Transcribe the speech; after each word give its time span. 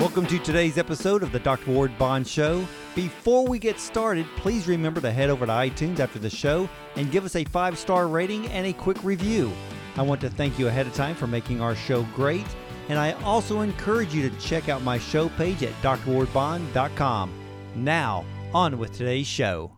Welcome 0.00 0.26
to 0.26 0.40
today's 0.40 0.76
episode 0.76 1.22
of 1.22 1.30
the 1.30 1.38
Dr. 1.38 1.70
Ward 1.70 1.96
Bond 1.98 2.26
Show. 2.26 2.66
Before 2.96 3.46
we 3.46 3.60
get 3.60 3.78
started, 3.78 4.26
please 4.36 4.66
remember 4.66 5.00
to 5.00 5.12
head 5.12 5.30
over 5.30 5.46
to 5.46 5.52
iTunes 5.52 6.00
after 6.00 6.18
the 6.18 6.28
show 6.28 6.68
and 6.96 7.12
give 7.12 7.24
us 7.24 7.36
a 7.36 7.44
five 7.44 7.78
star 7.78 8.08
rating 8.08 8.48
and 8.48 8.66
a 8.66 8.72
quick 8.72 9.02
review. 9.04 9.52
I 9.96 10.02
want 10.02 10.20
to 10.22 10.30
thank 10.30 10.58
you 10.58 10.66
ahead 10.66 10.88
of 10.88 10.94
time 10.94 11.14
for 11.14 11.28
making 11.28 11.60
our 11.60 11.76
show 11.76 12.02
great, 12.12 12.44
and 12.88 12.98
I 12.98 13.12
also 13.22 13.60
encourage 13.60 14.12
you 14.12 14.28
to 14.28 14.36
check 14.40 14.68
out 14.68 14.82
my 14.82 14.98
show 14.98 15.28
page 15.28 15.62
at 15.62 15.72
drwardbond.com. 15.80 17.32
Now, 17.76 18.24
on 18.52 18.78
with 18.78 18.92
today's 18.94 19.28
show. 19.28 19.76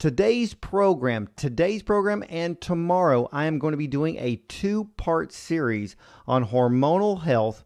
Today's 0.00 0.52
program, 0.52 1.28
today's 1.36 1.84
program, 1.84 2.24
and 2.28 2.60
tomorrow, 2.60 3.28
I 3.30 3.44
am 3.44 3.60
going 3.60 3.72
to 3.72 3.78
be 3.78 3.86
doing 3.86 4.16
a 4.18 4.42
two 4.48 4.90
part 4.96 5.32
series 5.32 5.94
on 6.26 6.46
hormonal 6.46 7.22
health 7.22 7.64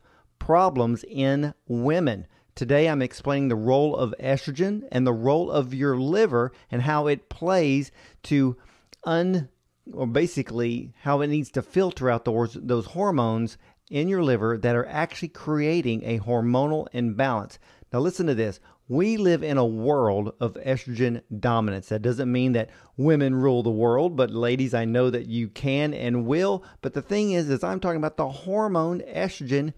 problems 0.49 1.05
in 1.07 1.53
women. 1.67 2.27
Today, 2.55 2.89
I'm 2.89 3.03
explaining 3.03 3.49
the 3.49 3.55
role 3.55 3.95
of 3.95 4.15
estrogen 4.19 4.89
and 4.91 5.07
the 5.07 5.13
role 5.13 5.51
of 5.51 5.75
your 5.75 5.99
liver 5.99 6.53
and 6.71 6.81
how 6.81 7.07
it 7.07 7.29
plays 7.29 7.93
to 8.23 8.57
un 9.05 9.51
or 9.93 10.07
basically 10.07 10.95
how 11.03 11.21
it 11.21 11.27
needs 11.27 11.51
to 11.51 11.61
filter 11.61 12.09
out 12.09 12.25
those, 12.25 12.55
those 12.55 12.87
hormones 12.87 13.59
in 13.91 14.09
your 14.09 14.23
liver 14.23 14.57
that 14.57 14.75
are 14.75 14.87
actually 14.87 15.29
creating 15.29 16.03
a 16.03 16.19
hormonal 16.21 16.87
imbalance. 16.95 17.59
Now, 17.93 17.99
listen 17.99 18.27
to 18.27 18.35
this. 18.35 18.59
We 18.91 19.19
live 19.19 19.43
in 19.43 19.59
a 19.59 19.67
world 19.67 20.33
of 20.41 20.55
estrogen 20.55 21.21
dominance. 21.39 21.91
That 21.91 22.01
doesn't 22.01 22.33
mean 22.33 22.53
that 22.53 22.71
women 22.97 23.35
rule 23.35 23.63
the 23.63 23.71
world, 23.71 24.17
but 24.17 24.31
ladies, 24.31 24.73
I 24.73 24.87
know 24.87 25.11
that 25.11 25.27
you 25.27 25.49
can 25.49 25.93
and 25.93 26.25
will. 26.25 26.65
But 26.81 26.95
the 26.95 27.03
thing 27.03 27.33
is, 27.33 27.51
is 27.51 27.63
I'm 27.63 27.81
talking 27.81 27.99
about 27.99 28.17
the 28.17 28.31
hormone 28.31 29.01
estrogen 29.01 29.75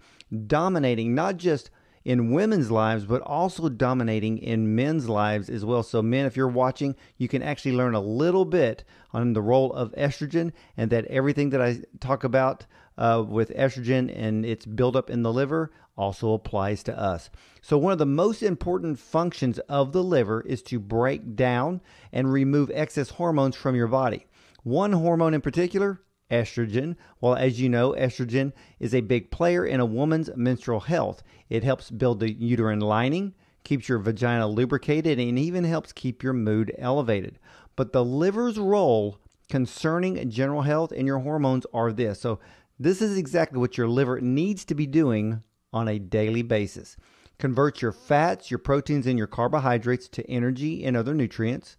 dominating 0.47 1.13
not 1.13 1.35
just 1.35 1.69
in 2.05 2.31
women's 2.31 2.71
lives, 2.71 3.05
but 3.05 3.21
also 3.21 3.67
dominating 3.67 4.37
in 4.37 4.75
men's 4.75 5.09
lives 5.09 5.49
as 5.49 5.65
well. 5.65 5.83
So, 5.83 6.01
men, 6.01 6.25
if 6.25 6.37
you're 6.37 6.47
watching, 6.47 6.95
you 7.17 7.27
can 7.27 7.43
actually 7.43 7.73
learn 7.73 7.93
a 7.93 7.99
little 7.99 8.45
bit 8.45 8.85
on 9.11 9.33
the 9.33 9.41
role 9.41 9.73
of 9.73 9.91
estrogen 9.91 10.53
and 10.77 10.89
that 10.89 11.05
everything 11.07 11.49
that 11.49 11.61
I 11.61 11.81
talk 11.99 12.23
about 12.23 12.65
uh, 12.97 13.23
with 13.27 13.49
estrogen 13.55 14.11
and 14.15 14.45
its 14.45 14.65
buildup 14.65 15.09
in 15.09 15.21
the 15.21 15.33
liver 15.33 15.71
also 16.01 16.33
applies 16.33 16.81
to 16.81 16.99
us. 16.99 17.29
So, 17.61 17.77
one 17.77 17.93
of 17.93 17.99
the 17.99 18.07
most 18.07 18.41
important 18.41 18.97
functions 18.97 19.59
of 19.69 19.91
the 19.91 20.03
liver 20.03 20.41
is 20.41 20.63
to 20.63 20.79
break 20.79 21.35
down 21.35 21.79
and 22.11 22.33
remove 22.33 22.71
excess 22.73 23.11
hormones 23.11 23.55
from 23.55 23.75
your 23.75 23.87
body. 23.87 24.25
One 24.63 24.93
hormone 24.93 25.35
in 25.35 25.41
particular 25.41 26.01
estrogen. 26.31 26.95
Well, 27.19 27.35
as 27.35 27.61
you 27.61 27.69
know, 27.69 27.91
estrogen 27.91 28.51
is 28.79 28.95
a 28.95 29.01
big 29.01 29.29
player 29.29 29.63
in 29.63 29.79
a 29.79 29.85
woman's 29.85 30.31
menstrual 30.35 30.79
health. 30.79 31.21
It 31.49 31.63
helps 31.63 31.91
build 31.91 32.19
the 32.19 32.31
uterine 32.31 32.79
lining, 32.79 33.35
keeps 33.63 33.87
your 33.87 33.99
vagina 33.99 34.47
lubricated, 34.47 35.19
and 35.19 35.37
even 35.37 35.65
helps 35.65 35.93
keep 35.93 36.23
your 36.23 36.33
mood 36.33 36.73
elevated. 36.79 37.37
But 37.75 37.93
the 37.93 38.03
liver's 38.03 38.57
role 38.57 39.19
concerning 39.49 40.31
general 40.31 40.63
health 40.63 40.91
and 40.91 41.05
your 41.05 41.19
hormones 41.19 41.67
are 41.73 41.91
this. 41.91 42.19
So, 42.21 42.39
this 42.79 43.03
is 43.03 43.15
exactly 43.15 43.59
what 43.59 43.77
your 43.77 43.87
liver 43.87 44.19
needs 44.19 44.65
to 44.65 44.73
be 44.73 44.87
doing 44.87 45.43
on 45.73 45.87
a 45.87 45.99
daily 45.99 46.41
basis. 46.41 46.97
Converts 47.37 47.81
your 47.81 47.91
fats, 47.91 48.51
your 48.51 48.59
proteins, 48.59 49.07
and 49.07 49.17
your 49.17 49.27
carbohydrates 49.27 50.07
to 50.09 50.29
energy 50.29 50.83
and 50.83 50.95
other 50.95 51.13
nutrients. 51.13 51.77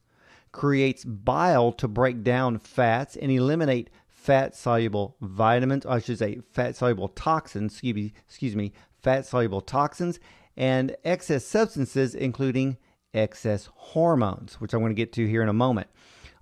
Creates 0.50 1.04
bile 1.04 1.72
to 1.72 1.88
break 1.88 2.22
down 2.22 2.58
fats 2.58 3.16
and 3.16 3.30
eliminate 3.30 3.90
fat 4.08 4.54
soluble 4.54 5.16
vitamins, 5.20 5.84
I 5.86 5.98
should 5.98 6.18
say 6.18 6.40
fat 6.52 6.76
soluble 6.76 7.08
toxins, 7.08 7.72
excuse 7.72 7.94
me, 7.94 8.12
excuse 8.28 8.56
me 8.56 8.72
fat 9.02 9.26
soluble 9.26 9.60
toxins, 9.60 10.20
and 10.56 10.96
excess 11.04 11.44
substances, 11.44 12.14
including 12.14 12.76
excess 13.14 13.68
hormones, 13.74 14.60
which 14.60 14.72
I'm 14.72 14.80
going 14.80 14.90
to 14.90 14.94
get 14.94 15.12
to 15.14 15.26
here 15.26 15.42
in 15.42 15.48
a 15.48 15.54
moment. 15.54 15.88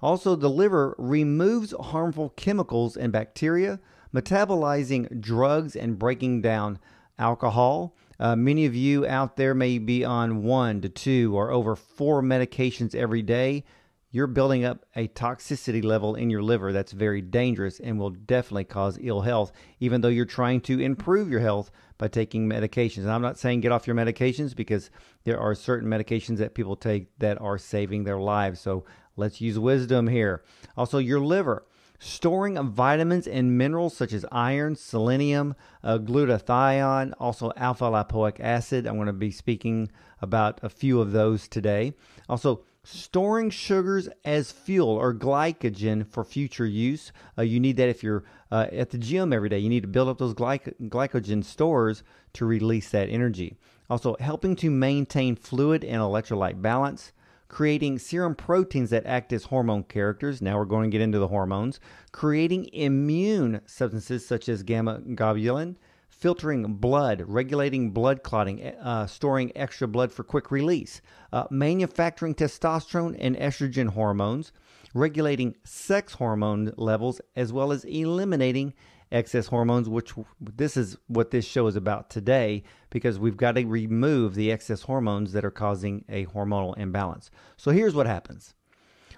Also, 0.03 0.35
the 0.35 0.51
liver 0.51 0.95
removes 0.99 1.75
harmful 1.79 2.31
chemicals 2.31 2.97
and 2.97 3.13
bacteria, 3.13 3.81
metabolizing 4.15 5.21
drugs 5.21 5.77
and 5.77 5.99
breaking 5.99 6.43
down 6.43 6.79
alcohol. 7.21 7.95
Uh, 8.19 8.35
many 8.35 8.67
of 8.67 8.75
you 8.75 9.07
out 9.07 9.37
there 9.37 9.55
may 9.55 9.79
be 9.79 10.05
on 10.05 10.43
one 10.43 10.81
to 10.81 10.89
two 10.89 11.37
or 11.37 11.51
over 11.51 11.77
four 11.77 12.23
medications 12.23 12.95
every 12.95 13.23
day 13.23 13.65
you're 14.13 14.27
building 14.27 14.65
up 14.65 14.85
a 14.97 15.07
toxicity 15.09 15.85
level 15.85 16.17
in 16.17 16.31
your 16.31 16.43
liver 16.43 16.73
that's 16.73 16.93
very 16.93 17.21
dangerous 17.21 17.79
and 17.79 17.99
will 17.99 18.11
definitely 18.11 18.65
cause 18.65 18.99
ill 19.01 19.21
health, 19.21 19.53
even 19.79 20.01
though 20.01 20.09
you're 20.09 20.25
trying 20.25 20.61
to 20.63 20.81
improve 20.81 21.31
your 21.31 21.41
health 21.41 21.71
by 21.97 22.09
taking 22.09 22.49
medications. 22.49 23.03
And 23.03 23.13
I'm 23.13 23.23
not 23.23 23.39
saying 23.39 23.61
get 23.61 23.73
off 23.73 23.87
your 23.87 23.97
medications 23.97 24.55
because 24.57 24.91
there 25.25 25.39
are 25.39 25.55
certain 25.55 25.89
medications 25.89 26.39
that 26.39 26.55
people 26.55 26.75
take 26.75 27.17
that 27.19 27.41
are 27.41 27.59
saving 27.59 28.03
their 28.03 28.19
lives. 28.19 28.59
So 28.61 28.85
let's 29.17 29.41
use 29.41 29.59
wisdom 29.59 30.09
here. 30.09 30.43
Also, 30.77 30.99
your 30.99 31.21
liver. 31.21 31.65
Storing 32.03 32.57
of 32.57 32.69
vitamins 32.69 33.27
and 33.27 33.59
minerals 33.59 33.95
such 33.95 34.15
as 34.15 34.25
iron, 34.33 34.75
selenium, 34.75 35.55
uh, 35.85 35.99
glutathione, 35.99 37.13
also 37.21 37.53
alpha 37.59 37.85
lipoic 37.85 38.41
acid. 38.41 38.87
I'm 38.87 38.95
going 38.95 39.07
to 39.07 39.13
be 39.13 39.31
speaking 39.31 39.91
about 40.23 40.61
a 40.63 40.71
few 40.71 40.99
of 40.99 41.13
those 41.13 41.47
today. 41.47 41.93
Also, 42.27 42.65
storing 42.85 43.51
sugars 43.51 44.09
as 44.25 44.51
fuel 44.51 44.89
or 44.89 45.13
glycogen 45.13 46.07
for 46.07 46.25
future 46.25 46.65
use. 46.65 47.13
Uh, 47.37 47.43
you 47.43 47.61
need 47.61 47.77
that 47.77 47.91
if 47.91 48.03
you're 48.03 48.25
uh, 48.51 48.69
at 48.73 48.89
the 48.89 48.99
gym 48.99 49.31
every 49.31 49.51
day. 49.51 49.59
You 49.59 49.69
need 49.69 49.83
to 49.83 49.87
build 49.87 50.09
up 50.09 50.17
those 50.17 50.33
glyc- 50.33 50.89
glycogen 50.89 51.45
stores 51.45 52.03
to 52.33 52.47
release 52.47 52.89
that 52.91 53.11
energy. 53.11 53.59
Also, 53.91 54.17
helping 54.21 54.57
to 54.57 54.71
maintain 54.71 55.37
fluid 55.37 55.85
and 55.85 56.01
electrolyte 56.01 56.63
balance. 56.63 57.13
Creating 57.51 57.99
serum 57.99 58.35
proteins 58.35 58.91
that 58.91 59.05
act 59.05 59.33
as 59.33 59.45
hormone 59.45 59.83
characters. 59.83 60.41
Now 60.41 60.57
we're 60.57 60.65
going 60.65 60.89
to 60.89 60.95
get 60.95 61.03
into 61.03 61.19
the 61.19 61.29
hormones. 61.29 61.81
Creating 62.13 62.71
immune 62.73 63.61
substances 63.67 64.25
such 64.25 64.49
as 64.49 64.63
gamma 64.63 65.01
globulin 65.01 65.75
filtering 66.21 66.75
blood, 66.75 67.25
regulating 67.27 67.91
blood 67.91 68.23
clotting, 68.23 68.63
eh, 68.63 68.75
uh, 68.81 69.07
storing 69.07 69.51
extra 69.57 69.89
blood 69.89 70.13
for 70.13 70.23
quick 70.23 70.51
release, 70.51 71.01
uh, 71.33 71.45
manufacturing 71.51 72.35
testosterone 72.35 73.17
and 73.19 73.37
estrogen 73.37 73.89
hormones, 73.89 74.53
regulating 74.95 75.57
sex 75.65 76.15
hormone 76.15 76.73
levels, 76.77 77.21
as 77.35 77.53
well 77.53 77.73
as 77.73 77.85
eliminating 77.85 78.75
excess 79.13 79.47
hormones, 79.47 79.89
which 79.89 80.13
this 80.41 80.77
is 80.77 80.97
what 81.07 81.31
this 81.31 81.45
show 81.45 81.67
is 81.67 81.77
about 81.77 82.11
today, 82.11 82.63
because 82.91 83.19
we've 83.19 83.37
got 83.37 83.57
to 83.57 83.65
remove 83.65 84.35
the 84.35 84.53
excess 84.53 84.83
hormones 84.83 85.33
that 85.33 85.45
are 85.45 85.51
causing 85.51 86.05
a 86.09 86.27
hormonal 86.27 86.77
imbalance. 86.79 87.31
So 87.57 87.71
here's 87.71 87.95
what 87.95 88.07
happens. 88.07 88.55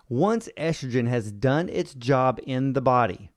Once 0.09 0.49
estrogen 0.59 1.09
has 1.09 1.33
done 1.33 1.69
its 1.69 1.95
job 1.95 2.39
in 2.45 2.73
the 2.73 2.81
body, 2.81 3.33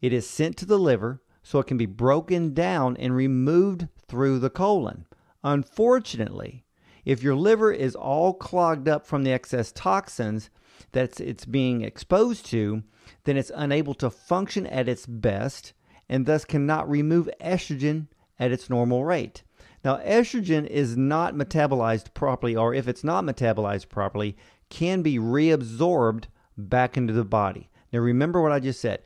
it 0.00 0.12
is 0.12 0.28
sent 0.28 0.56
to 0.58 0.66
the 0.66 0.78
liver 0.78 1.22
so 1.42 1.58
it 1.58 1.66
can 1.66 1.78
be 1.78 1.86
broken 1.86 2.52
down 2.52 2.96
and 2.98 3.14
removed 3.14 3.88
through 4.06 4.38
the 4.38 4.50
colon. 4.50 5.06
Unfortunately, 5.42 6.64
if 7.04 7.22
your 7.22 7.34
liver 7.34 7.72
is 7.72 7.94
all 7.94 8.34
clogged 8.34 8.88
up 8.88 9.06
from 9.06 9.24
the 9.24 9.32
excess 9.32 9.72
toxins 9.72 10.50
that 10.92 11.20
it's 11.20 11.46
being 11.46 11.82
exposed 11.82 12.44
to, 12.46 12.82
then 13.24 13.36
it's 13.36 13.52
unable 13.54 13.94
to 13.94 14.10
function 14.10 14.66
at 14.66 14.88
its 14.88 15.06
best 15.06 15.72
and 16.08 16.26
thus 16.26 16.44
cannot 16.44 16.88
remove 16.88 17.28
estrogen 17.40 18.06
at 18.38 18.52
its 18.52 18.70
normal 18.70 19.04
rate. 19.04 19.42
Now, 19.84 19.98
estrogen 19.98 20.66
is 20.66 20.96
not 20.96 21.34
metabolized 21.34 22.14
properly, 22.14 22.56
or 22.56 22.74
if 22.74 22.88
it's 22.88 23.04
not 23.04 23.24
metabolized 23.24 23.88
properly, 23.88 24.36
can 24.70 25.02
be 25.02 25.18
reabsorbed 25.18 26.24
back 26.56 26.96
into 26.96 27.12
the 27.12 27.24
body. 27.24 27.70
Now, 27.92 28.00
remember 28.00 28.42
what 28.42 28.52
I 28.52 28.60
just 28.60 28.80
said 28.80 29.02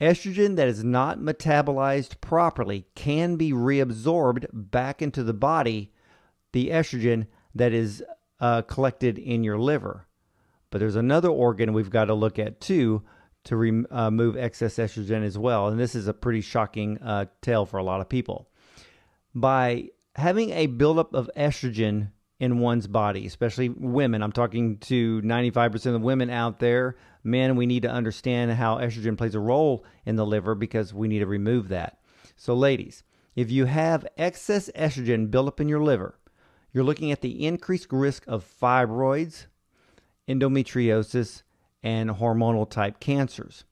Estrogen 0.00 0.56
that 0.56 0.66
is 0.66 0.82
not 0.82 1.20
metabolized 1.20 2.20
properly 2.20 2.86
can 2.94 3.36
be 3.36 3.52
reabsorbed 3.52 4.46
back 4.52 5.00
into 5.00 5.22
the 5.22 5.32
body, 5.32 5.92
the 6.52 6.68
estrogen 6.68 7.26
that 7.54 7.72
is 7.72 8.02
uh, 8.40 8.62
collected 8.62 9.18
in 9.18 9.44
your 9.44 9.58
liver. 9.58 10.06
But 10.70 10.78
there's 10.78 10.96
another 10.96 11.28
organ 11.28 11.72
we've 11.72 11.90
got 11.90 12.06
to 12.06 12.14
look 12.14 12.38
at 12.38 12.60
too 12.60 13.02
to 13.44 13.56
remove 13.56 14.36
uh, 14.36 14.38
excess 14.38 14.76
estrogen 14.76 15.24
as 15.24 15.38
well. 15.38 15.68
And 15.68 15.78
this 15.78 15.94
is 15.94 16.08
a 16.08 16.14
pretty 16.14 16.40
shocking 16.40 16.98
uh, 16.98 17.26
tale 17.42 17.66
for 17.66 17.78
a 17.78 17.84
lot 17.84 18.00
of 18.00 18.08
people. 18.08 18.48
By 19.34 19.90
having 20.16 20.50
a 20.50 20.66
buildup 20.66 21.14
of 21.14 21.30
estrogen 21.36 22.10
in 22.40 22.58
one's 22.58 22.86
body, 22.86 23.26
especially 23.26 23.68
women. 23.68 24.22
I'm 24.22 24.32
talking 24.32 24.78
to 24.78 25.22
95% 25.22 25.94
of 25.94 26.02
women 26.02 26.30
out 26.30 26.58
there. 26.58 26.96
Men, 27.22 27.56
we 27.56 27.66
need 27.66 27.82
to 27.82 27.90
understand 27.90 28.52
how 28.52 28.76
estrogen 28.76 29.16
plays 29.16 29.34
a 29.34 29.40
role 29.40 29.84
in 30.04 30.16
the 30.16 30.26
liver 30.26 30.54
because 30.54 30.92
we 30.92 31.08
need 31.08 31.20
to 31.20 31.26
remove 31.26 31.68
that. 31.68 31.98
So, 32.36 32.54
ladies, 32.54 33.02
if 33.36 33.50
you 33.50 33.66
have 33.66 34.06
excess 34.18 34.68
estrogen 34.76 35.30
built 35.30 35.48
up 35.48 35.60
in 35.60 35.68
your 35.68 35.82
liver, 35.82 36.18
you're 36.72 36.84
looking 36.84 37.12
at 37.12 37.20
the 37.20 37.46
increased 37.46 37.92
risk 37.92 38.24
of 38.26 38.44
fibroids, 38.60 39.46
endometriosis, 40.28 41.43
and 41.84 42.10
hormonal 42.10 42.68
type 42.68 42.98
cancers. 42.98 43.64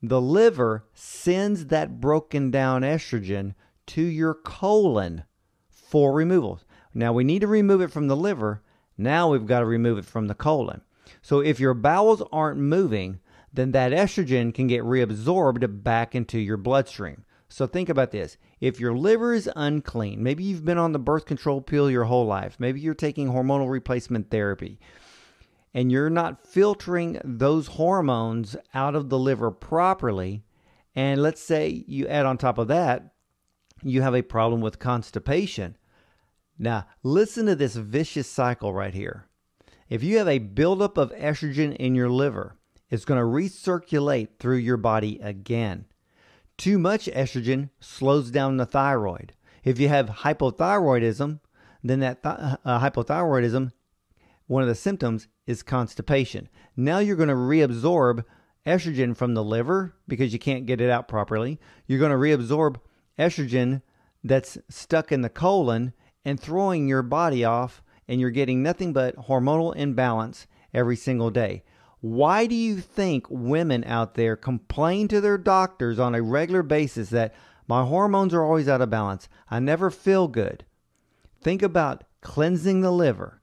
The 0.00 0.20
liver 0.20 0.84
sends 0.94 1.66
that 1.66 2.00
broken 2.00 2.52
down 2.52 2.82
estrogen 2.82 3.54
to 3.88 4.02
your 4.02 4.32
colon 4.32 5.24
for 5.68 6.14
removal. 6.14 6.60
Now 6.94 7.12
we 7.12 7.24
need 7.24 7.40
to 7.40 7.48
remove 7.48 7.80
it 7.80 7.90
from 7.90 8.06
the 8.06 8.16
liver. 8.16 8.62
Now 8.96 9.30
we've 9.30 9.46
got 9.46 9.60
to 9.60 9.66
remove 9.66 9.98
it 9.98 10.04
from 10.04 10.28
the 10.28 10.34
colon. 10.34 10.82
So 11.20 11.40
if 11.40 11.58
your 11.58 11.74
bowels 11.74 12.22
aren't 12.30 12.60
moving, 12.60 13.18
then 13.52 13.72
that 13.72 13.92
estrogen 13.92 14.54
can 14.54 14.68
get 14.68 14.84
reabsorbed 14.84 15.82
back 15.82 16.14
into 16.14 16.38
your 16.38 16.56
bloodstream. 16.56 17.24
So 17.48 17.66
think 17.66 17.88
about 17.88 18.10
this. 18.10 18.36
If 18.60 18.78
your 18.78 18.94
liver 18.94 19.32
is 19.32 19.50
unclean, 19.56 20.22
maybe 20.22 20.44
you've 20.44 20.66
been 20.66 20.78
on 20.78 20.92
the 20.92 20.98
birth 20.98 21.24
control 21.24 21.60
pill 21.62 21.90
your 21.90 22.04
whole 22.04 22.26
life, 22.26 22.56
maybe 22.58 22.80
you're 22.80 22.94
taking 22.94 23.28
hormonal 23.28 23.70
replacement 23.70 24.30
therapy, 24.30 24.78
and 25.78 25.92
you're 25.92 26.10
not 26.10 26.44
filtering 26.44 27.20
those 27.22 27.68
hormones 27.68 28.56
out 28.74 28.96
of 28.96 29.10
the 29.10 29.18
liver 29.18 29.52
properly, 29.52 30.42
and 30.96 31.22
let's 31.22 31.40
say 31.40 31.84
you 31.86 32.04
add 32.08 32.26
on 32.26 32.36
top 32.36 32.58
of 32.58 32.66
that, 32.66 33.14
you 33.84 34.02
have 34.02 34.16
a 34.16 34.22
problem 34.22 34.60
with 34.60 34.80
constipation. 34.80 35.76
Now, 36.58 36.88
listen 37.04 37.46
to 37.46 37.54
this 37.54 37.76
vicious 37.76 38.28
cycle 38.28 38.74
right 38.74 38.92
here. 38.92 39.26
If 39.88 40.02
you 40.02 40.18
have 40.18 40.26
a 40.26 40.40
buildup 40.40 40.98
of 40.98 41.12
estrogen 41.12 41.76
in 41.76 41.94
your 41.94 42.10
liver, 42.10 42.56
it's 42.90 43.04
going 43.04 43.20
to 43.20 43.24
recirculate 43.24 44.30
through 44.40 44.56
your 44.56 44.78
body 44.78 45.20
again. 45.22 45.84
Too 46.56 46.80
much 46.80 47.06
estrogen 47.06 47.70
slows 47.78 48.32
down 48.32 48.56
the 48.56 48.66
thyroid. 48.66 49.32
If 49.62 49.78
you 49.78 49.86
have 49.86 50.08
hypothyroidism, 50.08 51.38
then 51.84 52.00
that 52.00 52.24
th- 52.24 52.58
uh, 52.64 52.80
hypothyroidism, 52.80 53.70
one 54.48 54.62
of 54.62 54.68
the 54.68 54.74
symptoms 54.74 55.28
is 55.46 55.62
constipation. 55.62 56.48
Now 56.76 56.98
you're 56.98 57.16
going 57.16 57.28
to 57.28 57.34
reabsorb 57.34 58.24
estrogen 58.66 59.16
from 59.16 59.34
the 59.34 59.44
liver 59.44 59.94
because 60.08 60.32
you 60.32 60.38
can't 60.38 60.66
get 60.66 60.80
it 60.80 60.90
out 60.90 61.06
properly. 61.06 61.60
You're 61.86 62.00
going 62.00 62.10
to 62.10 62.16
reabsorb 62.16 62.76
estrogen 63.18 63.82
that's 64.24 64.58
stuck 64.68 65.12
in 65.12 65.22
the 65.22 65.28
colon 65.28 65.92
and 66.24 66.40
throwing 66.40 66.88
your 66.88 67.02
body 67.02 67.44
off, 67.44 67.82
and 68.08 68.20
you're 68.20 68.30
getting 68.30 68.62
nothing 68.62 68.92
but 68.92 69.16
hormonal 69.16 69.76
imbalance 69.76 70.46
every 70.74 70.96
single 70.96 71.30
day. 71.30 71.62
Why 72.00 72.46
do 72.46 72.54
you 72.54 72.80
think 72.80 73.26
women 73.28 73.84
out 73.84 74.14
there 74.14 74.36
complain 74.36 75.08
to 75.08 75.20
their 75.20 75.38
doctors 75.38 75.98
on 75.98 76.14
a 76.14 76.22
regular 76.22 76.62
basis 76.62 77.10
that 77.10 77.34
my 77.66 77.84
hormones 77.84 78.32
are 78.32 78.44
always 78.44 78.68
out 78.68 78.80
of 78.80 78.90
balance? 78.90 79.28
I 79.50 79.60
never 79.60 79.90
feel 79.90 80.28
good. 80.28 80.64
Think 81.40 81.62
about 81.62 82.04
cleansing 82.20 82.80
the 82.80 82.90
liver, 82.90 83.37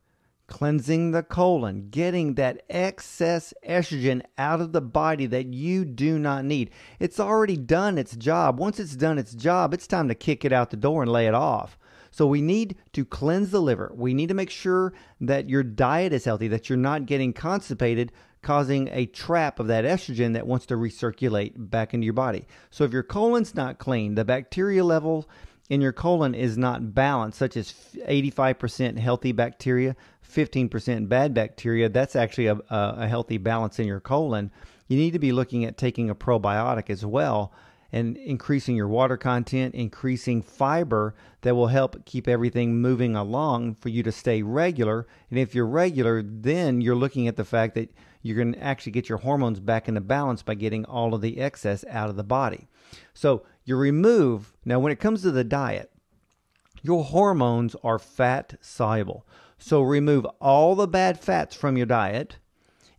cleansing 0.47 1.11
the 1.11 1.23
colon, 1.23 1.89
getting 1.89 2.35
that 2.35 2.63
excess 2.69 3.53
estrogen 3.67 4.21
out 4.37 4.61
of 4.61 4.71
the 4.71 4.81
body 4.81 5.25
that 5.25 5.53
you 5.53 5.85
do 5.85 6.19
not 6.19 6.45
need. 6.45 6.69
It's 6.99 7.19
already 7.19 7.57
done 7.57 7.97
its 7.97 8.15
job. 8.15 8.59
Once 8.59 8.79
it's 8.79 8.95
done 8.95 9.17
its 9.17 9.33
job, 9.33 9.73
it's 9.73 9.87
time 9.87 10.07
to 10.07 10.15
kick 10.15 10.45
it 10.45 10.53
out 10.53 10.69
the 10.69 10.77
door 10.77 11.01
and 11.01 11.11
lay 11.11 11.27
it 11.27 11.33
off. 11.33 11.77
So 12.11 12.25
we 12.27 12.41
need 12.41 12.77
to 12.93 13.03
cleanse 13.03 13.51
the 13.51 13.61
liver. 13.61 13.91
We 13.93 14.13
need 14.13 14.29
to 14.29 14.35
make 14.35 14.49
sure 14.49 14.93
that 15.19 15.49
your 15.49 15.63
diet 15.63 16.13
is 16.13 16.23
healthy, 16.23 16.47
that 16.47 16.69
you're 16.69 16.77
not 16.77 17.07
getting 17.07 17.33
constipated 17.33 18.11
causing 18.45 18.87
a 18.91 19.07
trap 19.07 19.59
of 19.59 19.67
that 19.67 19.83
estrogen 19.83 20.33
that 20.33 20.45
wants 20.45 20.67
to 20.67 20.75
recirculate 20.75 21.53
back 21.57 21.93
into 21.95 22.05
your 22.05 22.13
body. 22.13 22.47
So 22.69 22.83
if 22.83 22.93
your 22.93 23.03
colon's 23.03 23.55
not 23.55 23.79
clean, 23.79 24.13
the 24.13 24.23
bacteria 24.23 24.83
level 24.83 25.27
in 25.69 25.81
your 25.81 25.93
colon 25.93 26.35
is 26.35 26.57
not 26.57 26.93
balanced, 26.93 27.39
such 27.39 27.57
as 27.57 27.73
85% 28.07 28.97
healthy 28.97 29.31
bacteria, 29.31 29.95
15% 30.31 31.09
bad 31.09 31.33
bacteria, 31.33 31.89
that's 31.89 32.15
actually 32.15 32.47
a, 32.47 32.59
a 32.69 33.07
healthy 33.07 33.37
balance 33.37 33.79
in 33.79 33.87
your 33.87 33.99
colon. 33.99 34.51
You 34.87 34.97
need 34.97 35.13
to 35.13 35.19
be 35.19 35.31
looking 35.31 35.65
at 35.65 35.77
taking 35.77 36.09
a 36.09 36.15
probiotic 36.15 36.89
as 36.89 37.05
well 37.05 37.51
and 37.91 38.17
increasing 38.17 38.75
your 38.75 38.87
water 38.87 39.17
content, 39.17 39.73
increasing 39.73 40.41
fiber 40.41 41.15
that 41.41 41.55
will 41.55 41.67
help 41.67 42.03
keep 42.05 42.27
everything 42.27 42.81
moving 42.81 43.15
along 43.15 43.75
for 43.75 43.89
you 43.89 44.03
to 44.03 44.11
stay 44.11 44.41
regular. 44.41 45.07
And 45.29 45.39
if 45.39 45.55
you're 45.55 45.65
regular, 45.65 46.21
then 46.21 46.81
you're 46.81 46.95
looking 46.95 47.27
at 47.27 47.37
the 47.37 47.45
fact 47.45 47.75
that 47.75 47.91
you're 48.21 48.35
going 48.35 48.53
to 48.53 48.63
actually 48.63 48.91
get 48.91 49.07
your 49.07 49.19
hormones 49.19 49.59
back 49.59 49.87
into 49.87 50.01
balance 50.01 50.41
by 50.43 50.55
getting 50.55 50.83
all 50.85 51.13
of 51.13 51.21
the 51.21 51.39
excess 51.39 51.85
out 51.89 52.09
of 52.09 52.15
the 52.15 52.23
body. 52.23 52.67
So 53.13 53.43
you 53.65 53.75
remove, 53.75 54.53
now 54.63 54.79
when 54.79 54.91
it 54.91 54.99
comes 54.99 55.23
to 55.23 55.31
the 55.31 55.43
diet, 55.43 55.91
your 56.81 57.03
hormones 57.03 57.75
are 57.83 57.99
fat 57.99 58.55
soluble. 58.61 59.25
So 59.57 59.81
remove 59.81 60.25
all 60.39 60.75
the 60.75 60.87
bad 60.87 61.19
fats 61.19 61.55
from 61.55 61.75
your 61.75 61.87
diet. 61.87 62.37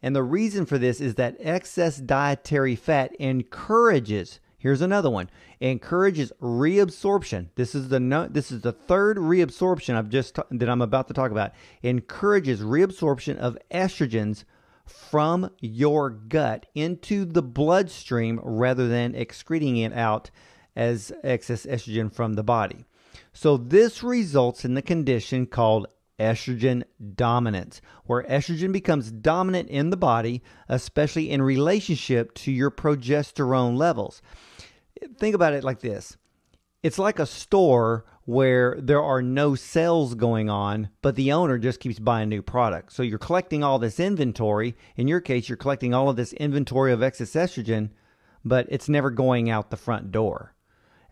And 0.03 0.15
the 0.15 0.23
reason 0.23 0.67
for 0.67 0.79
this 0.79 1.01
is 1.01 1.15
that 1.15 1.37
excess 1.39 1.99
dietary 1.99 2.77
fat 2.77 3.15
encourages 3.19 4.41
Here's 4.59 4.81
another 4.81 5.11
one. 5.11 5.31
Encourages 5.61 6.33
reabsorption. 6.43 7.51
This 7.55 7.75
is 7.75 7.89
the 7.89 8.01
no, 8.01 8.27
this 8.27 8.51
is 8.51 8.63
the 8.63 8.73
third 8.73 9.17
reabsorption 9.17 9.95
I've 9.95 10.09
just 10.09 10.41
that 10.51 10.69
I'm 10.69 10.83
about 10.83 11.07
to 11.07 11.15
talk 11.15 11.31
about. 11.31 11.53
Encourages 11.85 12.63
reabsorption 12.63 13.37
of 13.37 13.57
estrogens 13.71 14.43
from 14.85 15.51
your 15.61 16.11
gut 16.11 16.67
into 16.75 17.25
the 17.25 17.43
bloodstream 17.43 18.41
rather 18.43 18.89
than 18.89 19.15
excreting 19.15 19.77
it 19.77 19.93
out 19.93 20.31
as 20.77 21.13
excess 21.25 21.67
estrogen 21.67 22.13
from 22.13 22.35
the 22.35 22.45
body. 22.45 22.85
So, 23.33 23.57
this 23.57 24.03
results 24.03 24.65
in 24.65 24.75
the 24.75 24.83
condition 24.83 25.47
called 25.47 25.87
estrogen 26.19 26.85
dominance, 27.15 27.81
where 28.05 28.23
estrogen 28.25 28.73
becomes 28.73 29.11
dominant 29.11 29.69
in 29.69 29.91
the 29.91 29.97
body, 29.97 30.43
especially 30.69 31.31
in 31.31 31.43
relationship 31.43 32.35
to 32.35 32.53
your 32.53 32.71
progesterone 32.71 33.77
levels. 33.77 34.23
Think 35.19 35.35
about 35.35 35.53
it 35.53 35.65
like 35.65 35.81
this 35.81 36.17
it's 36.83 37.01
like 37.01 37.19
a 37.19 37.27
store 37.27 38.05
where 38.27 38.77
there 38.81 39.03
are 39.03 39.23
no 39.23 39.55
sales 39.55 40.15
going 40.15 40.49
on, 40.49 40.89
but 41.03 41.17
the 41.17 41.33
owner 41.33 41.59
just 41.59 41.81
keeps 41.81 41.99
buying 41.99 42.29
new 42.29 42.43
products. 42.43 42.95
So 42.95 43.03
you're 43.03 43.19
collecting 43.19 43.65
all 43.65 43.79
this 43.79 43.99
inventory. 43.99 44.77
In 44.97 45.09
your 45.09 45.21
case, 45.21 45.49
you're 45.49 45.57
collecting 45.57 45.95
all 45.95 46.09
of 46.09 46.17
this 46.17 46.33
inventory 46.35 46.93
of 46.93 47.03
excess 47.03 47.33
estrogen, 47.33 47.91
but 48.45 48.67
it's 48.69 48.89
never 48.89 49.11
going 49.11 49.51
out 49.51 49.71
the 49.71 49.77
front 49.77 50.13
door. 50.13 50.55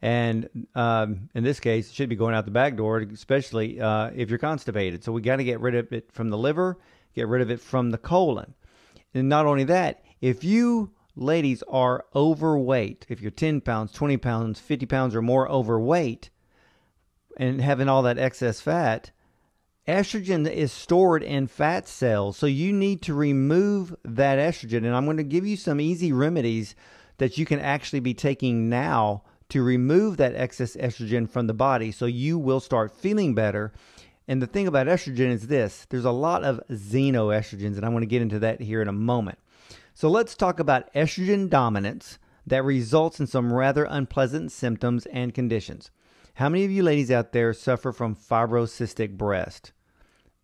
And 0.05 0.67
um, 0.75 1.31
in 1.35 1.45
this 1.45 1.61
case, 1.61 1.89
it 1.89 1.95
should 1.95 2.11
be 2.11 2.15
going 2.15 2.35
out 2.35 2.45
the 2.45 2.51
back 2.51 2.77
door, 2.77 2.99
especially 2.99 3.81
uh, 3.81 4.11
if 4.15 4.29
you're 4.29 4.39
constipated. 4.39 5.03
So 5.03 5.13
we 5.13 5.23
got 5.23 5.37
to 5.37 5.45
get 5.45 5.61
rid 5.61 5.75
of 5.75 5.91
it 5.95 6.13
from 6.13 6.29
the 6.29 6.37
liver, 6.37 6.79
get 7.15 7.27
rid 7.27 7.41
of 7.41 7.51
it 7.51 7.59
from 7.59 7.91
the 7.91 7.97
colon. 7.97 8.53
And 9.15 9.31
not 9.31 9.47
only 9.47 9.65
that, 9.65 10.05
if 10.21 10.45
you 10.45 10.93
ladies 11.17 11.63
are 11.71 12.05
overweight, 12.15 13.07
if 13.09 13.23
you're 13.23 13.31
10 13.31 13.63
pounds, 13.63 13.93
20 13.93 14.19
pounds, 14.19 14.61
50 14.61 14.85
pounds 14.85 15.15
or 15.15 15.23
more 15.23 15.49
overweight, 15.49 16.29
and 17.39 17.63
having 17.63 17.89
all 17.89 18.03
that 18.03 18.19
excess 18.19 18.61
fat, 18.61 19.11
estrogen 19.89 20.47
is 20.47 20.71
stored 20.71 21.23
in 21.23 21.47
fat 21.47 21.89
cells. 21.89 22.37
So 22.37 22.45
you 22.45 22.75
need 22.75 23.01
to 23.03 23.15
remove 23.15 23.97
that 24.05 24.39
estrogen. 24.39 24.85
And 24.85 24.95
I'm 24.95 25.07
going 25.07 25.17
to 25.17 25.25
give 25.25 25.47
you 25.47 25.57
some 25.57 25.81
easy 25.81 26.13
remedies 26.13 26.75
that 27.17 27.39
you 27.39 27.47
can 27.47 27.59
actually 27.59 28.01
be 28.01 28.13
taking 28.13 28.69
now 28.69 29.23
to 29.49 29.63
remove 29.63 30.17
that 30.17 30.35
excess 30.35 30.77
estrogen 30.77 31.29
from 31.29 31.47
the 31.47 31.55
body 31.55 31.93
so 31.93 32.07
you 32.07 32.39
will 32.39 32.61
start 32.61 32.93
feeling 32.93 33.35
better. 33.35 33.73
And 34.27 34.41
the 34.41 34.47
thing 34.47 34.67
about 34.67 34.87
estrogen 34.87 35.31
is 35.31 35.47
this 35.49 35.87
there's 35.91 36.05
a 36.05 36.11
lot 36.11 36.45
of 36.45 36.61
xenoestrogens, 36.71 37.77
and 37.77 37.85
I 37.85 37.89
want 37.89 38.03
to 38.03 38.09
get 38.09 38.23
into 38.23 38.39
that 38.41 38.61
here 38.61 38.81
in 38.83 38.89
a 38.89 38.93
moment. 38.93 39.39
So 39.95 40.09
let's 40.09 40.35
talk 40.35 40.59
about 40.59 40.93
estrogen 40.95 41.49
dominance 41.49 42.19
that 42.47 42.65
results 42.65 43.21
in 43.21 43.27
some 43.27 43.53
rather 43.53 43.85
unpleasant 43.85 44.53
symptoms 44.53 45.07
and 45.07 45.33
conditions. 45.33 45.91
How 46.35 46.49
many 46.49 46.65
of 46.65 46.71
you 46.71 46.83
ladies 46.83 47.11
out 47.11 47.33
there 47.33 47.53
suffer 47.53 47.93
from 47.93 48.17
fibrocystic 48.17 49.17
breast? 49.17 49.73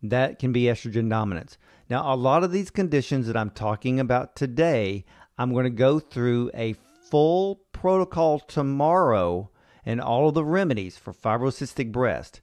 That 0.01 0.39
can 0.39 0.51
be 0.51 0.63
estrogen 0.63 1.09
dominance. 1.09 1.57
Now, 1.89 2.13
a 2.13 2.15
lot 2.15 2.43
of 2.43 2.51
these 2.51 2.69
conditions 2.69 3.27
that 3.27 3.35
I'm 3.35 3.49
talking 3.49 3.99
about 3.99 4.35
today, 4.35 5.03
I'm 5.37 5.51
going 5.51 5.65
to 5.65 5.69
go 5.69 5.99
through 5.99 6.49
a 6.53 6.75
full 7.11 7.61
protocol 7.73 8.39
tomorrow 8.39 9.51
and 9.85 9.99
all 9.99 10.29
of 10.29 10.33
the 10.33 10.45
remedies 10.45 10.97
for 10.97 11.13
fibrocystic 11.13 11.91
breast, 11.91 12.41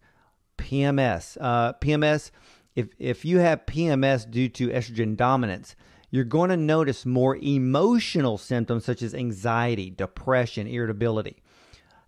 PMS. 0.59 1.39
Uh, 1.41 1.73
PMS, 1.75 2.31
if, 2.77 2.89
if 2.99 3.25
you 3.25 3.39
have 3.39 3.67
PMS 3.67 4.31
due 4.31 4.49
to 4.51 4.69
estrogen 4.69 5.17
dominance, 5.17 5.75
you're 6.11 6.25
going 6.25 6.51
to 6.51 6.57
notice 6.57 7.07
more 7.07 7.37
emotional 7.37 8.39
symptoms 8.39 8.85
such 8.85 9.03
as 9.03 9.15
anxiety, 9.15 9.91
depression, 9.91 10.67
irritability. 10.67 11.43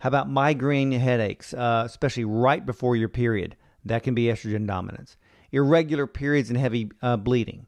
How 0.00 0.08
about 0.08 0.30
migraine 0.30 0.92
headaches, 0.92 1.52
uh, 1.52 1.82
especially 1.86 2.24
right 2.24 2.64
before 2.64 2.96
your 2.96 3.08
period? 3.08 3.56
That 3.84 4.02
can 4.02 4.14
be 4.14 4.24
estrogen 4.24 4.66
dominance. 4.66 5.16
Irregular 5.52 6.06
periods 6.06 6.50
and 6.50 6.58
heavy 6.58 6.90
uh, 7.02 7.16
bleeding. 7.16 7.66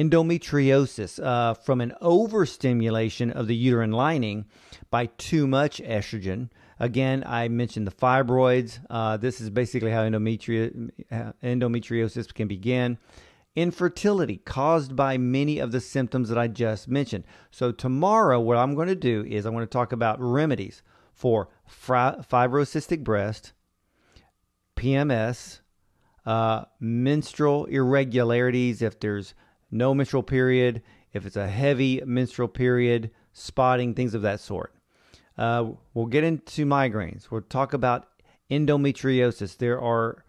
Endometriosis 0.00 1.22
uh, 1.22 1.52
from 1.52 1.82
an 1.82 1.92
overstimulation 2.00 3.30
of 3.30 3.46
the 3.46 3.54
uterine 3.54 3.92
lining 3.92 4.46
by 4.88 5.06
too 5.18 5.46
much 5.46 5.76
estrogen. 5.82 6.48
Again, 6.78 7.22
I 7.26 7.48
mentioned 7.48 7.86
the 7.86 7.90
fibroids. 7.90 8.78
Uh, 8.88 9.18
this 9.18 9.42
is 9.42 9.50
basically 9.50 9.90
how 9.90 10.02
endometri- 10.02 10.90
uh, 11.12 11.32
endometriosis 11.42 12.32
can 12.32 12.48
begin 12.48 12.96
infertility 13.54 14.38
caused 14.38 14.96
by 14.96 15.18
many 15.18 15.58
of 15.58 15.70
the 15.70 15.80
symptoms 15.80 16.30
that 16.30 16.38
I 16.38 16.48
just 16.48 16.88
mentioned. 16.88 17.24
So, 17.50 17.70
tomorrow, 17.70 18.40
what 18.40 18.56
I'm 18.56 18.74
going 18.74 18.88
to 18.88 18.94
do 18.94 19.24
is 19.28 19.44
I'm 19.44 19.52
going 19.52 19.66
to 19.66 19.70
talk 19.70 19.92
about 19.92 20.18
remedies 20.18 20.82
for 21.12 21.48
fibrocystic 21.68 23.04
breast, 23.04 23.52
PMS, 24.76 25.60
uh, 26.24 26.64
menstrual 26.78 27.66
irregularities, 27.66 28.80
if 28.80 28.98
there's 29.00 29.34
no 29.70 29.94
menstrual 29.94 30.22
period, 30.22 30.82
if 31.12 31.26
it's 31.26 31.36
a 31.36 31.48
heavy 31.48 32.02
menstrual 32.04 32.48
period, 32.48 33.10
spotting, 33.32 33.94
things 33.94 34.14
of 34.14 34.22
that 34.22 34.40
sort. 34.40 34.74
Uh, 35.38 35.70
we'll 35.94 36.06
get 36.06 36.24
into 36.24 36.66
migraines. 36.66 37.30
We'll 37.30 37.40
talk 37.42 37.72
about 37.72 38.08
endometriosis. 38.50 39.56
There 39.56 39.80
are 39.80 40.24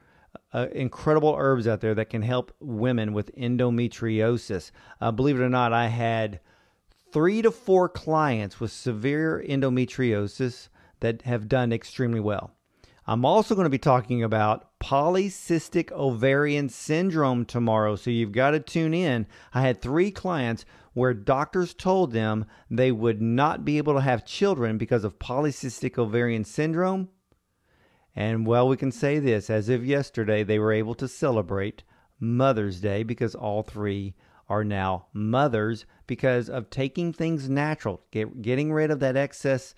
uh, 0.53 0.67
incredible 0.73 1.35
herbs 1.37 1.67
out 1.67 1.81
there 1.81 1.95
that 1.95 2.09
can 2.09 2.21
help 2.21 2.53
women 2.59 3.13
with 3.13 3.35
endometriosis. 3.35 4.71
Uh, 4.99 5.11
believe 5.11 5.39
it 5.39 5.43
or 5.43 5.49
not, 5.49 5.73
I 5.73 5.87
had 5.87 6.39
three 7.11 7.41
to 7.41 7.51
four 7.51 7.89
clients 7.89 8.59
with 8.59 8.71
severe 8.71 9.43
endometriosis 9.47 10.69
that 10.99 11.23
have 11.23 11.49
done 11.49 11.73
extremely 11.73 12.19
well. 12.19 12.51
I'm 13.05 13.25
also 13.25 13.55
going 13.55 13.65
to 13.65 13.69
be 13.69 13.77
talking 13.77 14.23
about 14.23 14.69
polycystic 14.81 15.91
ovarian 15.91 16.67
syndrome 16.67 17.45
tomorrow, 17.45 17.95
so 17.95 18.09
you've 18.09 18.31
got 18.31 18.51
to 18.51 18.59
tune 18.59 18.93
in. 18.93 19.27
I 19.53 19.61
had 19.61 19.81
three 19.81 20.11
clients 20.11 20.65
where 20.93 21.13
doctors 21.13 21.73
told 21.73 22.11
them 22.11 22.45
they 22.69 22.91
would 22.91 23.21
not 23.21 23.63
be 23.63 23.77
able 23.77 23.93
to 23.93 24.01
have 24.01 24.25
children 24.25 24.77
because 24.77 25.03
of 25.03 25.19
polycystic 25.19 25.97
ovarian 25.97 26.43
syndrome. 26.43 27.09
And 28.15 28.45
well, 28.45 28.67
we 28.67 28.75
can 28.75 28.91
say 28.91 29.19
this 29.19 29.49
as 29.49 29.69
of 29.69 29.85
yesterday, 29.85 30.43
they 30.43 30.59
were 30.59 30.73
able 30.73 30.95
to 30.95 31.07
celebrate 31.07 31.83
Mother's 32.19 32.81
Day 32.81 33.03
because 33.03 33.35
all 33.35 33.63
three 33.63 34.15
are 34.49 34.63
now 34.65 35.05
mothers 35.13 35.85
because 36.07 36.49
of 36.49 36.69
taking 36.69 37.13
things 37.13 37.47
natural, 37.47 38.01
get, 38.11 38.41
getting 38.41 38.73
rid 38.73 38.91
of 38.91 38.99
that 38.99 39.15
excess 39.15 39.73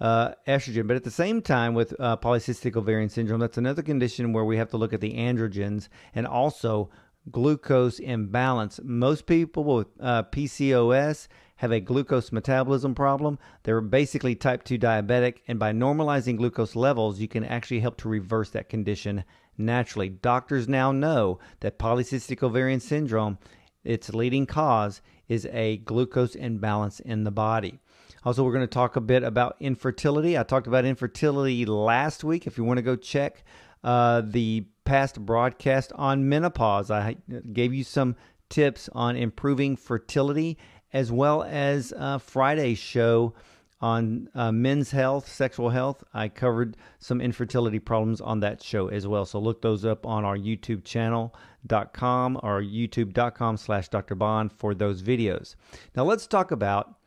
uh, 0.00 0.32
estrogen. 0.46 0.86
But 0.86 0.96
at 0.96 1.04
the 1.04 1.10
same 1.10 1.42
time, 1.42 1.74
with 1.74 1.94
uh, 1.98 2.16
polycystic 2.16 2.76
ovarian 2.76 3.08
syndrome, 3.08 3.40
that's 3.40 3.58
another 3.58 3.82
condition 3.82 4.32
where 4.32 4.44
we 4.44 4.56
have 4.56 4.70
to 4.70 4.76
look 4.76 4.92
at 4.92 5.00
the 5.00 5.14
androgens 5.14 5.88
and 6.14 6.26
also 6.26 6.90
glucose 7.30 7.98
imbalance. 7.98 8.80
Most 8.82 9.26
people 9.26 9.64
with 9.64 9.88
uh, 10.00 10.22
PCOS 10.24 11.28
have 11.56 11.72
a 11.72 11.80
glucose 11.80 12.30
metabolism 12.30 12.94
problem. 12.94 13.38
They're 13.64 13.80
basically 13.80 14.34
type 14.34 14.62
2 14.62 14.78
diabetic, 14.78 15.38
and 15.48 15.58
by 15.58 15.72
normalizing 15.72 16.36
glucose 16.36 16.76
levels, 16.76 17.18
you 17.18 17.28
can 17.28 17.44
actually 17.44 17.80
help 17.80 17.96
to 17.98 18.08
reverse 18.08 18.50
that 18.50 18.68
condition 18.68 19.24
naturally. 19.58 20.08
Doctors 20.08 20.68
now 20.68 20.92
know 20.92 21.40
that 21.60 21.78
polycystic 21.78 22.42
ovarian 22.42 22.80
syndrome, 22.80 23.38
its 23.82 24.14
leading 24.14 24.46
cause 24.46 25.02
is 25.28 25.46
a 25.52 25.78
glucose 25.78 26.36
imbalance 26.36 27.00
in 27.00 27.24
the 27.24 27.30
body. 27.32 27.80
Also, 28.28 28.44
we're 28.44 28.52
going 28.52 28.60
to 28.60 28.66
talk 28.66 28.96
a 28.96 29.00
bit 29.00 29.22
about 29.22 29.56
infertility. 29.58 30.36
I 30.36 30.42
talked 30.42 30.66
about 30.66 30.84
infertility 30.84 31.64
last 31.64 32.22
week. 32.22 32.46
If 32.46 32.58
you 32.58 32.64
want 32.64 32.76
to 32.76 32.82
go 32.82 32.94
check 32.94 33.42
uh, 33.82 34.20
the 34.22 34.66
past 34.84 35.18
broadcast 35.18 35.94
on 35.94 36.28
menopause, 36.28 36.90
I 36.90 37.16
gave 37.54 37.72
you 37.72 37.84
some 37.84 38.16
tips 38.50 38.90
on 38.92 39.16
improving 39.16 39.76
fertility, 39.76 40.58
as 40.92 41.10
well 41.10 41.42
as 41.42 41.94
uh, 41.96 42.18
Friday's 42.18 42.76
show 42.76 43.32
on 43.80 44.28
uh, 44.34 44.52
men's 44.52 44.90
health, 44.90 45.26
sexual 45.26 45.70
health. 45.70 46.04
I 46.12 46.28
covered 46.28 46.76
some 46.98 47.22
infertility 47.22 47.78
problems 47.78 48.20
on 48.20 48.40
that 48.40 48.62
show 48.62 48.88
as 48.88 49.06
well. 49.06 49.24
So 49.24 49.38
look 49.38 49.62
those 49.62 49.86
up 49.86 50.04
on 50.04 50.26
our 50.26 50.36
YouTube 50.36 50.84
channel.com 50.84 52.40
or 52.42 52.60
youtube.com 52.60 53.56
slash 53.56 53.88
Dr. 53.88 54.16
Bond 54.16 54.52
for 54.52 54.74
those 54.74 55.02
videos. 55.02 55.54
Now 55.96 56.04
let's 56.04 56.26
talk 56.26 56.50
about 56.50 56.97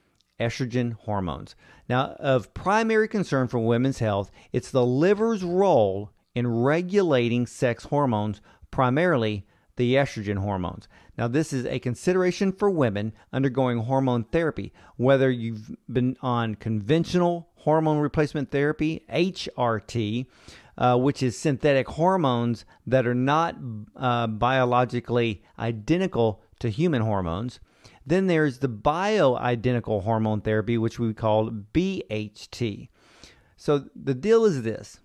estrogen 0.42 0.94
hormones. 0.94 1.56
Now, 1.88 2.16
of 2.20 2.54
primary 2.54 3.08
concern 3.08 3.48
for 3.48 3.60
women's 3.60 4.00
health, 4.00 4.32
it's 4.52 4.72
the 4.72 4.86
liver's 4.86 5.44
role 5.44 6.12
in 6.34 6.48
regulating 6.48 7.46
sex 7.46 7.86
hormones, 7.86 8.42
primarily 8.72 9.46
the 9.76 9.96
estrogen 9.96 10.38
hormones. 10.38 10.88
Now, 11.18 11.28
this 11.28 11.54
is 11.54 11.66
a 11.66 11.80
consideration 11.80 12.52
for 12.52 12.70
women 12.70 13.14
undergoing 13.34 13.80
hormone 13.80 14.24
therapy, 14.26 14.74
whether 14.98 15.30
you've 15.30 15.76
been 15.92 16.18
on 16.22 16.56
conventional 16.56 17.50
hormone 17.58 18.00
replacement 18.00 18.52
therapy, 18.52 19.06
HRT, 19.12 20.26
uh, 20.78 20.98
which 20.98 21.22
is 21.22 21.38
synthetic 21.38 21.88
hormones 21.90 22.66
that 22.88 23.06
are 23.06 23.14
not 23.14 23.56
uh, 23.96 24.28
biologically 24.28 25.44
identical 25.60 26.42
to 26.60 26.70
human 26.70 27.02
hormones, 27.02 27.60
then 28.06 28.28
there's 28.28 28.60
the 28.60 28.70
bioidentical 28.70 30.04
hormone 30.04 30.42
therapy, 30.42 30.78
which 30.78 31.00
we 31.00 31.14
call 31.14 31.50
BHT. 31.50 32.90
So 33.58 33.86
the 33.96 34.16
deal 34.16 34.46
is 34.46 34.64
this 34.64 35.00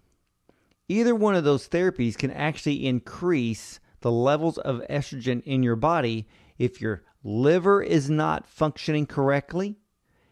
either 0.88 1.14
one 1.14 1.34
of 1.34 1.44
those 1.44 1.68
therapies 1.68 2.16
can 2.16 2.30
actually 2.30 2.86
increase 2.86 3.80
the 4.00 4.10
levels 4.10 4.56
of 4.58 4.82
estrogen 4.88 5.42
in 5.42 5.62
your 5.62 5.76
body 5.76 6.28
if 6.58 6.80
your 6.80 7.02
liver 7.22 7.82
is 7.82 8.08
not 8.08 8.46
functioning 8.46 9.04
correctly, 9.04 9.76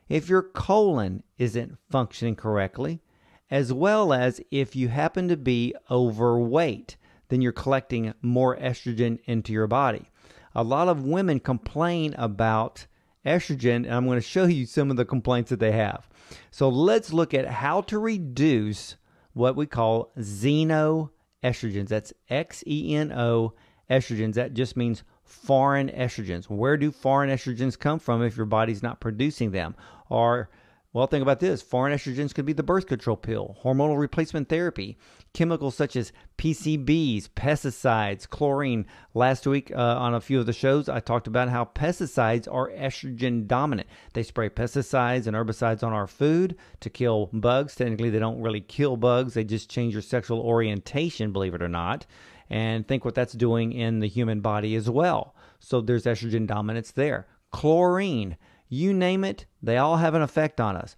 if 0.08 0.28
your 0.28 0.42
colon 0.42 1.22
isn't 1.38 1.76
functioning 1.90 2.36
correctly, 2.36 3.02
as 3.50 3.72
well 3.72 4.12
as 4.12 4.40
if 4.50 4.76
you 4.76 4.88
happen 4.88 5.28
to 5.28 5.36
be 5.36 5.74
overweight, 5.90 6.96
then 7.28 7.42
you're 7.42 7.52
collecting 7.52 8.14
more 8.22 8.56
estrogen 8.56 9.18
into 9.24 9.52
your 9.52 9.66
body 9.66 10.10
a 10.54 10.62
lot 10.62 10.88
of 10.88 11.04
women 11.04 11.40
complain 11.40 12.14
about 12.16 12.86
estrogen, 13.24 13.84
and 13.84 13.94
I'm 13.94 14.06
going 14.06 14.18
to 14.18 14.26
show 14.26 14.44
you 14.44 14.66
some 14.66 14.90
of 14.90 14.96
the 14.96 15.04
complaints 15.04 15.50
that 15.50 15.60
they 15.60 15.72
have. 15.72 16.08
So 16.50 16.68
let's 16.68 17.12
look 17.12 17.34
at 17.34 17.46
how 17.46 17.80
to 17.82 17.98
reduce 17.98 18.96
what 19.32 19.56
we 19.56 19.66
call 19.66 20.12
xenoestrogens. 20.18 21.88
That's 21.88 22.12
X 22.28 22.62
E 22.66 22.94
N 22.94 23.12
O 23.12 23.54
estrogens. 23.90 24.34
That 24.34 24.54
just 24.54 24.76
means 24.76 25.02
foreign 25.24 25.88
estrogens. 25.88 26.44
Where 26.44 26.76
do 26.76 26.90
foreign 26.90 27.30
estrogens 27.30 27.78
come 27.78 27.98
from 27.98 28.22
if 28.22 28.36
your 28.36 28.46
body's 28.46 28.82
not 28.82 29.00
producing 29.00 29.50
them? 29.50 29.74
Or 30.08 30.50
well, 30.94 31.08
think 31.08 31.22
about 31.22 31.40
this. 31.40 31.60
Foreign 31.60 31.92
estrogens 31.92 32.32
could 32.32 32.46
be 32.46 32.52
the 32.52 32.62
birth 32.62 32.86
control 32.86 33.16
pill, 33.16 33.58
hormonal 33.64 33.98
replacement 33.98 34.48
therapy, 34.48 34.96
chemicals 35.32 35.74
such 35.74 35.96
as 35.96 36.12
PCBs, 36.38 37.30
pesticides, 37.30 38.28
chlorine. 38.28 38.86
Last 39.12 39.44
week 39.44 39.72
uh, 39.74 39.76
on 39.76 40.14
a 40.14 40.20
few 40.20 40.38
of 40.38 40.46
the 40.46 40.52
shows, 40.52 40.88
I 40.88 41.00
talked 41.00 41.26
about 41.26 41.48
how 41.48 41.64
pesticides 41.64 42.46
are 42.46 42.70
estrogen 42.70 43.48
dominant. 43.48 43.88
They 44.12 44.22
spray 44.22 44.48
pesticides 44.48 45.26
and 45.26 45.36
herbicides 45.36 45.82
on 45.82 45.92
our 45.92 46.06
food 46.06 46.56
to 46.78 46.88
kill 46.88 47.28
bugs. 47.32 47.74
Technically, 47.74 48.10
they 48.10 48.20
don't 48.20 48.40
really 48.40 48.60
kill 48.60 48.96
bugs, 48.96 49.34
they 49.34 49.42
just 49.42 49.68
change 49.68 49.94
your 49.94 50.02
sexual 50.02 50.38
orientation, 50.38 51.32
believe 51.32 51.54
it 51.54 51.62
or 51.62 51.68
not. 51.68 52.06
And 52.48 52.86
think 52.86 53.04
what 53.04 53.16
that's 53.16 53.32
doing 53.32 53.72
in 53.72 53.98
the 53.98 54.06
human 54.06 54.42
body 54.42 54.76
as 54.76 54.88
well. 54.88 55.34
So 55.58 55.80
there's 55.80 56.04
estrogen 56.04 56.46
dominance 56.46 56.92
there. 56.92 57.26
Chlorine 57.50 58.36
you 58.74 58.92
name 58.92 59.24
it, 59.24 59.46
they 59.62 59.76
all 59.76 59.96
have 59.96 60.14
an 60.14 60.22
effect 60.22 60.60
on 60.60 60.76
us. 60.76 60.96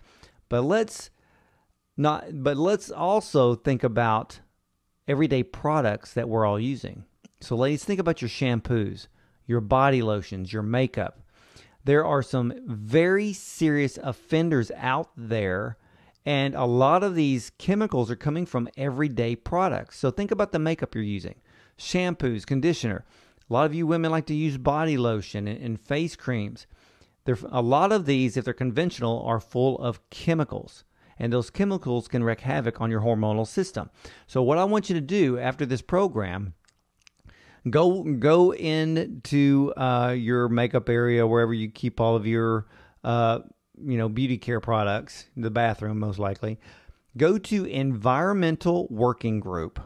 But 0.49 0.63
let's 0.63 1.11
not 1.97 2.43
but 2.43 2.57
let's 2.57 2.91
also 2.91 3.55
think 3.55 3.83
about 3.85 4.41
everyday 5.09 5.43
products 5.43 6.13
that 6.15 6.29
we're 6.29 6.47
all 6.47 6.61
using. 6.61 7.05
So 7.41 7.57
ladies, 7.57 7.85
think 7.85 8.01
about 8.01 8.23
your 8.23 8.29
shampoos, 8.29 9.07
your 9.47 9.61
body 9.61 10.03
lotions, 10.03 10.53
your 10.53 10.63
makeup. 10.63 11.21
There 11.85 12.05
are 12.05 12.23
some 12.23 12.53
very 12.67 13.33
serious 13.33 13.99
offenders 14.03 14.71
out 14.77 15.11
there 15.17 15.77
and 16.27 16.57
a 16.57 16.65
lot 16.65 17.05
of 17.05 17.15
these 17.15 17.53
chemicals 17.57 18.11
are 18.11 18.17
coming 18.17 18.47
from 18.47 18.69
everyday 18.77 19.37
products. 19.37 19.97
So 19.97 20.11
think 20.11 20.33
about 20.33 20.51
the 20.51 20.59
makeup 20.59 20.93
you're 20.95 21.05
using. 21.05 21.37
Shampoos, 21.79 22.45
conditioner. 22.45 23.05
A 23.49 23.53
lot 23.53 23.67
of 23.67 23.75
you 23.75 23.87
women 23.87 24.11
like 24.11 24.27
to 24.27 24.35
use 24.35 24.59
body 24.59 24.97
lotion 24.97 25.47
and, 25.47 25.81
face 25.81 26.17
creams. 26.17 26.67
There, 27.27 27.37
a 27.51 27.61
lot 27.61 27.93
of 27.93 28.07
these, 28.07 28.37
if 28.37 28.45
they're 28.45 28.55
conventional, 28.55 29.23
are 29.23 29.41
full 29.41 29.79
of 29.81 30.09
chemicals, 30.11 30.85
and 31.19 31.33
those 31.33 31.51
chemicals 31.51 32.09
can 32.09 32.25
wreak 32.25 32.41
havoc 32.41 32.81
on 32.81 32.91
your 32.91 33.01
hormonal 33.01 33.47
system. 33.47 33.91
So, 34.27 34.43
what 34.43 34.59
I 34.59 34.65
want 34.65 34.89
you 34.89 34.95
to 34.95 35.01
do 35.01 35.39
after 35.39 35.67
this 35.67 35.83
program, 35.83 36.55
go 37.69 38.03
go 38.03 38.55
into 38.55 39.75
uh, 39.77 40.15
your 40.17 40.49
makeup 40.49 40.89
area 40.89 41.27
wherever 41.27 41.53
you 41.53 41.69
keep 41.69 42.01
all 42.01 42.17
of 42.17 42.27
your 42.27 42.67
uh, 43.05 43.41
you 43.85 43.99
know 43.99 44.09
beauty 44.09 44.39
care 44.39 44.61
products, 44.61 45.27
the 45.37 45.51
bathroom 45.51 45.99
most 45.99 46.19
likely. 46.19 46.59
Go 47.17 47.39
to 47.39 47.65
Environmental 47.65 48.87
Working 48.89 49.41
Group 49.41 49.81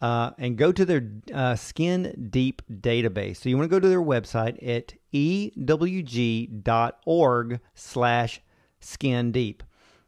uh, 0.00 0.30
and 0.38 0.56
go 0.56 0.72
to 0.72 0.84
their 0.84 1.10
uh, 1.32 1.54
Skin 1.56 2.28
Deep 2.30 2.62
database. 2.70 3.36
So 3.38 3.48
you 3.48 3.56
want 3.56 3.70
to 3.70 3.76
go 3.76 3.80
to 3.80 3.88
their 3.88 4.02
website 4.02 4.56
at 4.66 4.94
ewg.org 5.12 5.60
slash 7.74 8.40
skin 8.80 9.32
deep. 9.32 9.62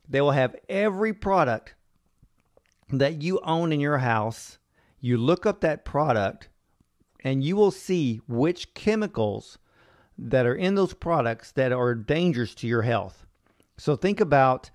They 0.08 0.20
will 0.20 0.32
have 0.32 0.56
every 0.68 1.12
product 1.12 1.74
that 2.90 3.22
you 3.22 3.40
own 3.44 3.72
in 3.72 3.80
your 3.80 3.98
house. 3.98 4.58
You 5.00 5.16
look 5.16 5.46
up 5.46 5.60
that 5.60 5.84
product 5.84 6.48
and 7.20 7.44
you 7.44 7.56
will 7.56 7.70
see 7.70 8.20
which 8.26 8.74
chemicals 8.74 9.58
that 10.18 10.46
are 10.46 10.54
in 10.54 10.74
those 10.74 10.94
products 10.94 11.52
that 11.52 11.72
are 11.72 11.94
dangerous 11.94 12.54
to 12.56 12.66
your 12.66 12.82
health. 12.82 13.26
So 13.76 13.96
think 13.96 14.20
about 14.20 14.70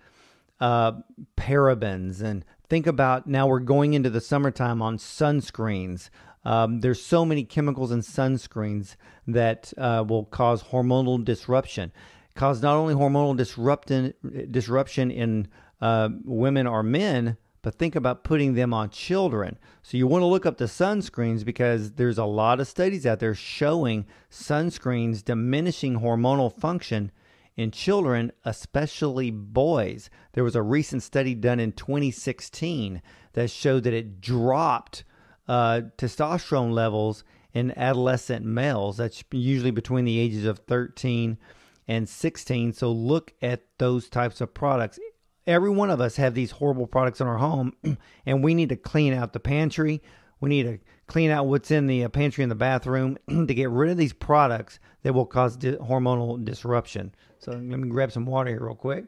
uh, 0.60 0.94
parabens 1.38 2.22
and 2.22 2.44
think 2.70 2.88
about 2.88 3.28
now 3.28 3.48
we're 3.48 3.60
going 3.60 3.94
into 3.94 4.10
the 4.10 4.22
summertime 4.22 4.82
on 4.82 4.98
sunscreens, 4.98 6.10
Um, 6.44 6.80
there's 6.80 7.04
so 7.04 7.26
many 7.26 7.44
chemicals 7.44 7.92
in 7.92 8.02
sunscreens 8.02 8.96
that 9.28 9.74
uh, 9.78 10.06
will 10.08 10.26
cause 10.26 10.64
hormonal 10.64 11.22
disruption, 11.24 11.92
cause 12.36 12.62
not 12.62 12.76
only 12.76 12.94
hormonal 12.94 13.36
disruption 13.36 14.14
disruption 14.50 15.12
in 15.12 15.48
uh, 15.82 16.10
women 16.24 16.66
or 16.66 16.84
men, 16.84 17.36
but 17.62 17.76
think 17.76 17.96
about 17.96 18.24
putting 18.24 18.54
them 18.54 18.74
on 18.74 18.90
children. 18.90 19.58
So 19.82 19.98
you 19.98 20.08
want 20.08 20.22
to 20.22 20.28
look 20.28 20.46
up 20.46 20.58
the 20.58 20.66
sunscreens 20.66 21.44
because 21.44 21.94
there's 21.94 22.18
a 22.18 22.24
lot 22.24 22.62
of 22.62 22.68
studies 22.68 23.06
out 23.06 23.20
there 23.20 23.36
showing 23.36 24.06
sunscreens 24.32 25.24
diminishing 25.24 26.00
hormonal 26.00 26.50
function 26.50 27.12
in 27.58 27.72
children, 27.72 28.32
especially 28.46 29.32
boys. 29.32 30.10
There 30.34 30.44
was 30.44 30.56
a 30.56 30.62
recent 30.62 31.04
study 31.04 31.34
done 31.34 31.60
in 31.60 31.74
2016 31.74 33.02
that 33.34 33.50
showed 33.50 33.84
that 33.84 33.94
it 33.94 34.22
dropped 34.22 35.04
uh, 35.48 35.82
testosterone 35.98 36.72
levels 36.72 37.24
in 37.54 37.78
adolescent 37.78 38.46
males. 38.46 38.98
That's 38.98 39.24
usually 39.32 39.72
between 39.72 40.06
the 40.06 40.20
ages 40.20 40.46
of 40.46 40.60
13 40.60 41.38
and 41.88 42.08
16. 42.08 42.74
So 42.74 42.92
look 42.92 43.34
at 43.42 43.64
those 43.80 44.08
types 44.10 44.40
of 44.40 44.54
products. 44.54 45.00
Every 45.48 45.70
one 45.70 45.90
of 45.90 46.00
us 46.00 46.18
have 46.18 46.36
these 46.36 46.52
horrible 46.52 46.88
products 46.88 47.22
in 47.22 47.28
our 47.28 47.38
home, 47.38 47.74
and 48.26 48.44
we 48.44 48.54
need 48.54 48.70
to 48.70 48.76
clean 48.76 49.14
out 49.14 49.34
the 49.34 49.40
pantry. 49.40 50.02
We 50.40 50.50
need 50.50 50.64
to 50.64 50.80
clean 51.08 51.32
out 51.32 51.48
what's 51.48 51.72
in 51.72 51.88
the 51.88 52.04
uh, 52.04 52.10
pantry 52.10 52.44
and 52.44 52.52
the 52.52 52.56
bathroom 52.56 53.18
to 53.28 53.54
get 53.54 53.70
rid 53.70 53.92
of 53.92 53.98
these 53.98 54.14
products 54.14 54.80
that 55.04 55.14
will 55.14 55.26
cause 55.26 55.58
di- 55.58 55.74
hormonal 55.74 56.44
disruption. 56.44 57.14
So 57.40 57.52
let 57.52 57.62
me 57.62 57.90
grab 57.90 58.12
some 58.12 58.26
water 58.26 58.50
here 58.50 58.64
real 58.64 58.76
quick. 58.76 59.06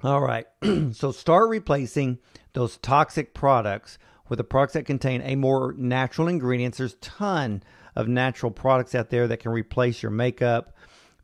All 0.04 0.22
right. 0.22 0.46
so 0.94 1.12
start 1.12 1.50
replacing 1.50 2.20
those 2.54 2.78
toxic 2.78 3.34
products 3.34 3.98
with 4.30 4.38
the 4.38 4.44
products 4.44 4.74
that 4.74 4.86
contain 4.86 5.22
a 5.22 5.36
more 5.36 5.74
natural 5.78 6.28
ingredients. 6.28 6.78
There's 6.78 6.96
ton 6.96 7.64
of 7.96 8.08
natural 8.08 8.52
products 8.52 8.96
out 8.96 9.10
there 9.10 9.28
that 9.28 9.42
can 9.42 9.52
replace 9.52 10.02
your 10.02 10.12
makeup, 10.12 10.76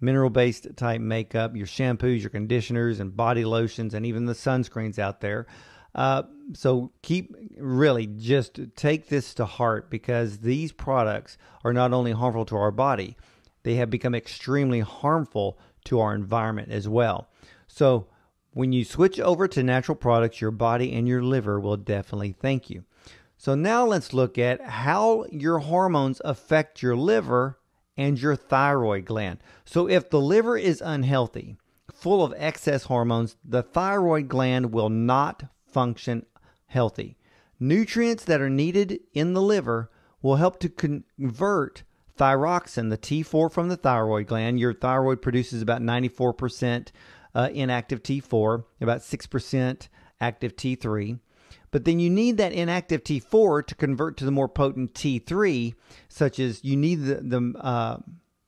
mineral 0.02 0.30
based 0.30 0.68
type 0.76 1.02
makeup, 1.02 1.56
your 1.56 1.68
shampoos, 1.68 2.22
your 2.22 2.30
conditioners, 2.30 3.00
and 3.00 3.16
body 3.16 3.46
lotions, 3.46 3.94
and 3.94 4.06
even 4.06 4.26
the 4.26 4.34
sunscreens 4.34 5.00
out 5.00 5.22
there. 5.22 5.48
Uh, 5.96 6.24
so 6.54 6.92
keep 7.02 7.36
really 7.58 8.08
just 8.08 8.60
take 8.76 9.10
this 9.10 9.34
to 9.34 9.46
heart 9.46 9.90
because 9.90 10.40
these 10.40 10.72
products 10.72 11.38
are 11.64 11.74
not 11.74 11.94
only 11.94 12.12
harmful 12.12 12.46
to 12.46 12.56
our 12.56 12.72
body, 12.72 13.18
they 13.64 13.76
have 13.76 13.90
become 13.90 14.16
extremely 14.16 14.80
harmful 14.80 15.58
to 15.86 16.00
our 16.00 16.14
environment 16.14 16.72
as 16.72 16.88
well. 16.88 17.30
So 17.68 18.08
when 18.52 18.72
you 18.72 18.86
switch 18.86 19.20
over 19.20 19.48
to 19.48 19.64
natural 19.64 19.96
products, 19.96 20.42
your 20.42 20.52
body 20.52 20.94
and 20.94 21.08
your 21.08 21.22
liver 21.22 21.60
will 21.60 21.78
definitely 21.78 22.32
thank 22.32 22.70
you. 22.70 22.84
So 23.38 23.54
now 23.54 23.86
let's 23.86 24.14
look 24.14 24.38
at 24.38 24.62
how 24.62 25.26
your 25.32 25.60
hormones 25.60 26.22
affect 26.26 26.82
your 26.82 26.96
liver 26.96 27.60
and 27.96 28.20
your 28.20 28.36
thyroid 28.36 29.06
gland. 29.06 29.40
So 29.66 29.88
if 29.88 30.10
the 30.10 30.20
liver 30.20 30.58
is 30.58 30.82
unhealthy, 30.84 31.58
full 31.92 32.24
of 32.24 32.34
excess 32.38 32.84
hormones, 32.84 33.36
the 33.44 33.64
thyroid 33.64 34.28
gland 34.28 34.72
will 34.72 34.90
not 34.90 35.44
function 35.68 36.26
healthy. 36.68 37.18
Nutrients 37.60 38.24
that 38.26 38.42
are 38.42 38.50
needed 38.50 39.00
in 39.14 39.34
the 39.34 39.42
liver 39.42 39.90
will 40.22 40.36
help 40.36 40.60
to 40.60 40.70
convert 40.70 41.84
thyroxin, 42.18 42.90
the 42.90 42.98
T4 42.98 43.52
from 43.52 43.70
the 43.70 43.78
thyroid 43.78 44.28
gland. 44.28 44.60
Your 44.60 44.74
thyroid 44.74 45.22
produces 45.22 45.62
about 45.62 45.82
94% 45.82 46.90
uh, 47.36 47.50
inactive 47.54 48.04
T4, 48.04 48.64
about 48.82 49.02
6% 49.02 49.88
active 50.20 50.56
T3. 50.56 51.20
But 51.72 51.86
then 51.86 52.00
you 52.00 52.10
need 52.10 52.38
that 52.38 52.54
inactive 52.54 53.04
T4 53.04 53.66
to 53.68 53.76
convert 53.76 54.18
to 54.18 54.26
the 54.26 54.32
more 54.32 54.48
potent 54.48 54.94
T3, 54.94 55.76
such 56.08 56.40
as 56.40 56.64
you 56.64 56.78
need 56.78 57.04
the, 57.04 57.16
the, 57.16 57.60
uh, 57.60 57.98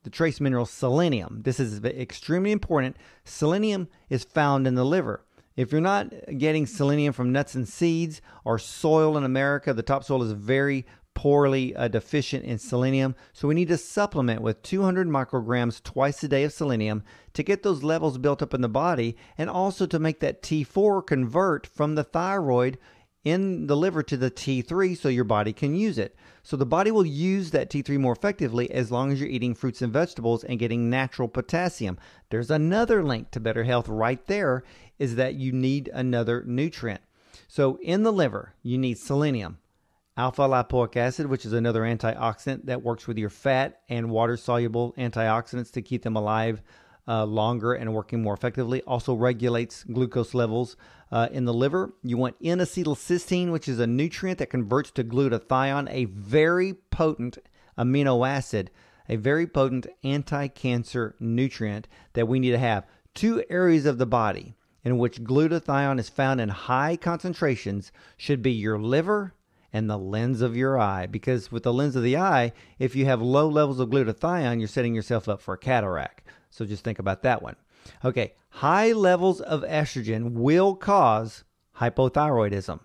the 0.02 0.10
trace 0.10 0.40
mineral 0.40 0.66
selenium. 0.66 1.42
This 1.42 1.60
is 1.60 1.84
extremely 1.84 2.50
important. 2.50 2.96
Selenium 3.24 3.88
is 4.08 4.24
found 4.24 4.66
in 4.66 4.74
the 4.74 4.84
liver. 4.84 5.24
If 5.60 5.72
you're 5.72 5.82
not 5.82 6.14
getting 6.38 6.64
selenium 6.64 7.12
from 7.12 7.32
nuts 7.32 7.54
and 7.54 7.68
seeds 7.68 8.22
or 8.46 8.58
soil 8.58 9.18
in 9.18 9.24
America, 9.24 9.74
the 9.74 9.82
topsoil 9.82 10.22
is 10.22 10.32
very 10.32 10.86
poorly 11.12 11.76
uh, 11.76 11.86
deficient 11.86 12.46
in 12.46 12.58
selenium. 12.58 13.14
So 13.34 13.46
we 13.46 13.54
need 13.54 13.68
to 13.68 13.76
supplement 13.76 14.40
with 14.40 14.62
200 14.62 15.06
micrograms 15.06 15.82
twice 15.82 16.22
a 16.22 16.28
day 16.28 16.44
of 16.44 16.54
selenium 16.54 17.02
to 17.34 17.42
get 17.42 17.62
those 17.62 17.82
levels 17.82 18.16
built 18.16 18.40
up 18.40 18.54
in 18.54 18.62
the 18.62 18.70
body 18.70 19.18
and 19.36 19.50
also 19.50 19.84
to 19.84 19.98
make 19.98 20.20
that 20.20 20.40
T4 20.40 21.06
convert 21.06 21.66
from 21.66 21.94
the 21.94 22.04
thyroid 22.04 22.78
in 23.24 23.66
the 23.66 23.76
liver 23.76 24.02
to 24.02 24.16
the 24.16 24.30
T3 24.30 24.96
so 24.96 25.08
your 25.08 25.24
body 25.24 25.52
can 25.52 25.74
use 25.74 25.98
it. 25.98 26.16
So 26.42 26.56
the 26.56 26.66
body 26.66 26.90
will 26.90 27.06
use 27.06 27.50
that 27.50 27.70
T3 27.70 27.98
more 27.98 28.14
effectively 28.14 28.70
as 28.70 28.90
long 28.90 29.12
as 29.12 29.20
you're 29.20 29.28
eating 29.28 29.54
fruits 29.54 29.82
and 29.82 29.92
vegetables 29.92 30.42
and 30.42 30.58
getting 30.58 30.88
natural 30.88 31.28
potassium. 31.28 31.98
There's 32.30 32.50
another 32.50 33.02
link 33.02 33.30
to 33.32 33.40
better 33.40 33.64
health 33.64 33.88
right 33.88 34.24
there 34.26 34.64
is 34.98 35.16
that 35.16 35.34
you 35.34 35.52
need 35.52 35.90
another 35.92 36.42
nutrient. 36.46 37.02
So 37.46 37.78
in 37.82 38.02
the 38.02 38.12
liver, 38.12 38.54
you 38.62 38.78
need 38.78 38.98
selenium, 38.98 39.58
alpha 40.16 40.42
lipoic 40.42 40.96
acid, 40.96 41.26
which 41.26 41.44
is 41.44 41.52
another 41.52 41.82
antioxidant 41.82 42.66
that 42.66 42.82
works 42.82 43.06
with 43.06 43.18
your 43.18 43.30
fat 43.30 43.80
and 43.88 44.10
water 44.10 44.36
soluble 44.36 44.94
antioxidants 44.96 45.72
to 45.72 45.82
keep 45.82 46.02
them 46.02 46.16
alive 46.16 46.62
uh, 47.10 47.24
longer 47.24 47.72
and 47.72 47.92
working 47.92 48.22
more 48.22 48.34
effectively. 48.34 48.82
Also 48.82 49.14
regulates 49.14 49.82
glucose 49.82 50.32
levels 50.32 50.76
uh, 51.10 51.28
in 51.32 51.44
the 51.44 51.52
liver. 51.52 51.92
You 52.04 52.16
want 52.16 52.36
N 52.42 52.58
acetylcysteine, 52.58 53.50
which 53.50 53.68
is 53.68 53.80
a 53.80 53.86
nutrient 53.86 54.38
that 54.38 54.48
converts 54.48 54.92
to 54.92 55.02
glutathione, 55.02 55.88
a 55.90 56.04
very 56.04 56.74
potent 56.74 57.38
amino 57.76 58.26
acid, 58.26 58.70
a 59.08 59.16
very 59.16 59.46
potent 59.46 59.88
anti 60.04 60.46
cancer 60.46 61.16
nutrient 61.18 61.88
that 62.12 62.28
we 62.28 62.38
need 62.38 62.52
to 62.52 62.58
have. 62.58 62.86
Two 63.12 63.42
areas 63.50 63.86
of 63.86 63.98
the 63.98 64.06
body 64.06 64.54
in 64.84 64.96
which 64.96 65.24
glutathione 65.24 65.98
is 65.98 66.08
found 66.08 66.40
in 66.40 66.48
high 66.48 66.96
concentrations 66.96 67.90
should 68.16 68.40
be 68.40 68.52
your 68.52 68.78
liver 68.78 69.34
and 69.72 69.90
the 69.90 69.98
lens 69.98 70.40
of 70.40 70.56
your 70.56 70.78
eye. 70.78 71.06
Because 71.06 71.50
with 71.50 71.64
the 71.64 71.72
lens 71.72 71.96
of 71.96 72.04
the 72.04 72.16
eye, 72.16 72.52
if 72.78 72.94
you 72.94 73.04
have 73.06 73.20
low 73.20 73.48
levels 73.48 73.80
of 73.80 73.90
glutathione, 73.90 74.60
you're 74.60 74.68
setting 74.68 74.94
yourself 74.94 75.28
up 75.28 75.40
for 75.40 75.54
a 75.54 75.58
cataract. 75.58 76.22
So 76.50 76.64
just 76.64 76.84
think 76.84 76.98
about 76.98 77.22
that 77.22 77.42
one. 77.42 77.56
Okay, 78.04 78.34
high 78.50 78.92
levels 78.92 79.40
of 79.40 79.62
estrogen 79.62 80.32
will 80.32 80.74
cause 80.74 81.44
hypothyroidism, 81.78 82.80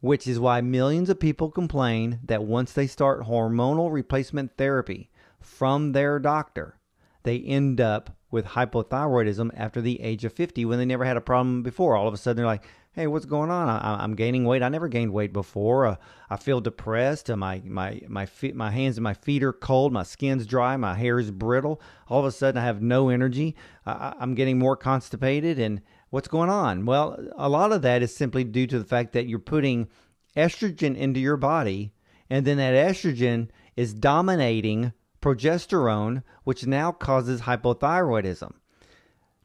which 0.00 0.26
is 0.26 0.38
why 0.38 0.60
millions 0.60 1.10
of 1.10 1.18
people 1.18 1.50
complain 1.50 2.20
that 2.24 2.44
once 2.44 2.72
they 2.72 2.86
start 2.86 3.24
hormonal 3.24 3.92
replacement 3.92 4.56
therapy 4.56 5.10
from 5.40 5.92
their 5.92 6.18
doctor, 6.18 6.78
they 7.24 7.38
end 7.40 7.80
up 7.80 8.16
with 8.30 8.46
hypothyroidism 8.46 9.50
after 9.56 9.80
the 9.80 10.00
age 10.00 10.24
of 10.24 10.32
50 10.32 10.64
when 10.64 10.78
they 10.78 10.84
never 10.84 11.04
had 11.04 11.16
a 11.16 11.20
problem 11.20 11.62
before. 11.62 11.96
All 11.96 12.06
of 12.06 12.14
a 12.14 12.16
sudden, 12.16 12.36
they're 12.36 12.46
like, 12.46 12.64
hey, 12.96 13.06
what's 13.06 13.26
going 13.26 13.50
on? 13.50 13.68
I, 13.68 14.02
am 14.02 14.14
gaining 14.14 14.46
weight. 14.46 14.62
I 14.62 14.70
never 14.70 14.88
gained 14.88 15.12
weight 15.12 15.34
before. 15.34 15.84
Uh, 15.84 15.96
I 16.30 16.36
feel 16.36 16.62
depressed. 16.62 17.30
Uh, 17.30 17.36
my 17.36 17.60
my 17.64 18.00
my 18.08 18.24
feet, 18.24 18.56
my 18.56 18.70
hands 18.70 18.96
and 18.96 19.04
my 19.04 19.12
feet 19.12 19.42
are 19.42 19.52
cold. 19.52 19.92
My 19.92 20.02
skin's 20.02 20.46
dry. 20.46 20.76
My 20.78 20.94
hair 20.94 21.18
is 21.18 21.30
brittle. 21.30 21.80
All 22.08 22.20
of 22.20 22.24
a 22.24 22.32
sudden, 22.32 22.60
I 22.60 22.64
have 22.64 22.80
no 22.80 23.10
energy. 23.10 23.54
I, 23.84 24.14
I'm 24.18 24.34
getting 24.34 24.58
more 24.58 24.76
constipated. 24.76 25.58
And 25.58 25.82
what's 26.08 26.26
going 26.26 26.48
on? 26.48 26.86
Well, 26.86 27.18
a 27.36 27.50
lot 27.50 27.70
of 27.70 27.82
that 27.82 28.02
is 28.02 28.16
simply 28.16 28.44
due 28.44 28.66
to 28.66 28.78
the 28.78 28.84
fact 28.84 29.12
that 29.12 29.28
you're 29.28 29.38
putting 29.38 29.88
estrogen 30.34 30.96
into 30.96 31.20
your 31.20 31.36
body, 31.36 31.92
and 32.30 32.46
then 32.46 32.56
that 32.56 32.74
estrogen 32.74 33.50
is 33.76 33.92
dominating 33.92 34.94
progesterone, 35.20 36.22
which 36.44 36.66
now 36.66 36.92
causes 36.92 37.42
hypothyroidism. 37.42 38.52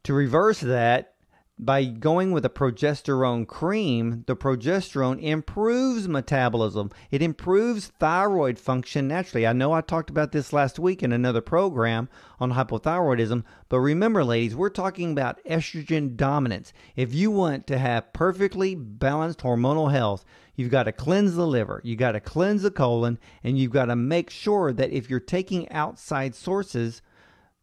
To 0.03 0.13
reverse 0.13 0.61
that, 0.61 1.10
by 1.63 1.85
going 1.85 2.31
with 2.31 2.43
a 2.43 2.49
progesterone 2.49 3.47
cream, 3.47 4.23
the 4.25 4.35
progesterone 4.35 5.21
improves 5.21 6.07
metabolism. 6.07 6.89
It 7.11 7.21
improves 7.21 7.87
thyroid 7.99 8.57
function 8.57 9.07
naturally. 9.07 9.45
I 9.45 9.53
know 9.53 9.71
I 9.71 9.81
talked 9.81 10.09
about 10.09 10.31
this 10.31 10.51
last 10.51 10.79
week 10.79 11.03
in 11.03 11.11
another 11.11 11.39
program 11.39 12.09
on 12.39 12.53
hypothyroidism, 12.53 13.43
but 13.69 13.79
remember, 13.79 14.23
ladies, 14.23 14.55
we're 14.55 14.69
talking 14.69 15.11
about 15.11 15.39
estrogen 15.45 16.17
dominance. 16.17 16.73
If 16.95 17.13
you 17.13 17.29
want 17.29 17.67
to 17.67 17.77
have 17.77 18.11
perfectly 18.11 18.73
balanced 18.73 19.41
hormonal 19.41 19.91
health, 19.91 20.25
you've 20.55 20.71
got 20.71 20.83
to 20.83 20.91
cleanse 20.91 21.35
the 21.35 21.45
liver, 21.45 21.79
you've 21.83 21.99
got 21.99 22.13
to 22.13 22.19
cleanse 22.19 22.63
the 22.63 22.71
colon, 22.71 23.19
and 23.43 23.59
you've 23.59 23.71
got 23.71 23.85
to 23.85 23.95
make 23.95 24.31
sure 24.31 24.73
that 24.73 24.89
if 24.89 25.11
you're 25.11 25.19
taking 25.19 25.69
outside 25.69 26.33
sources, 26.33 27.03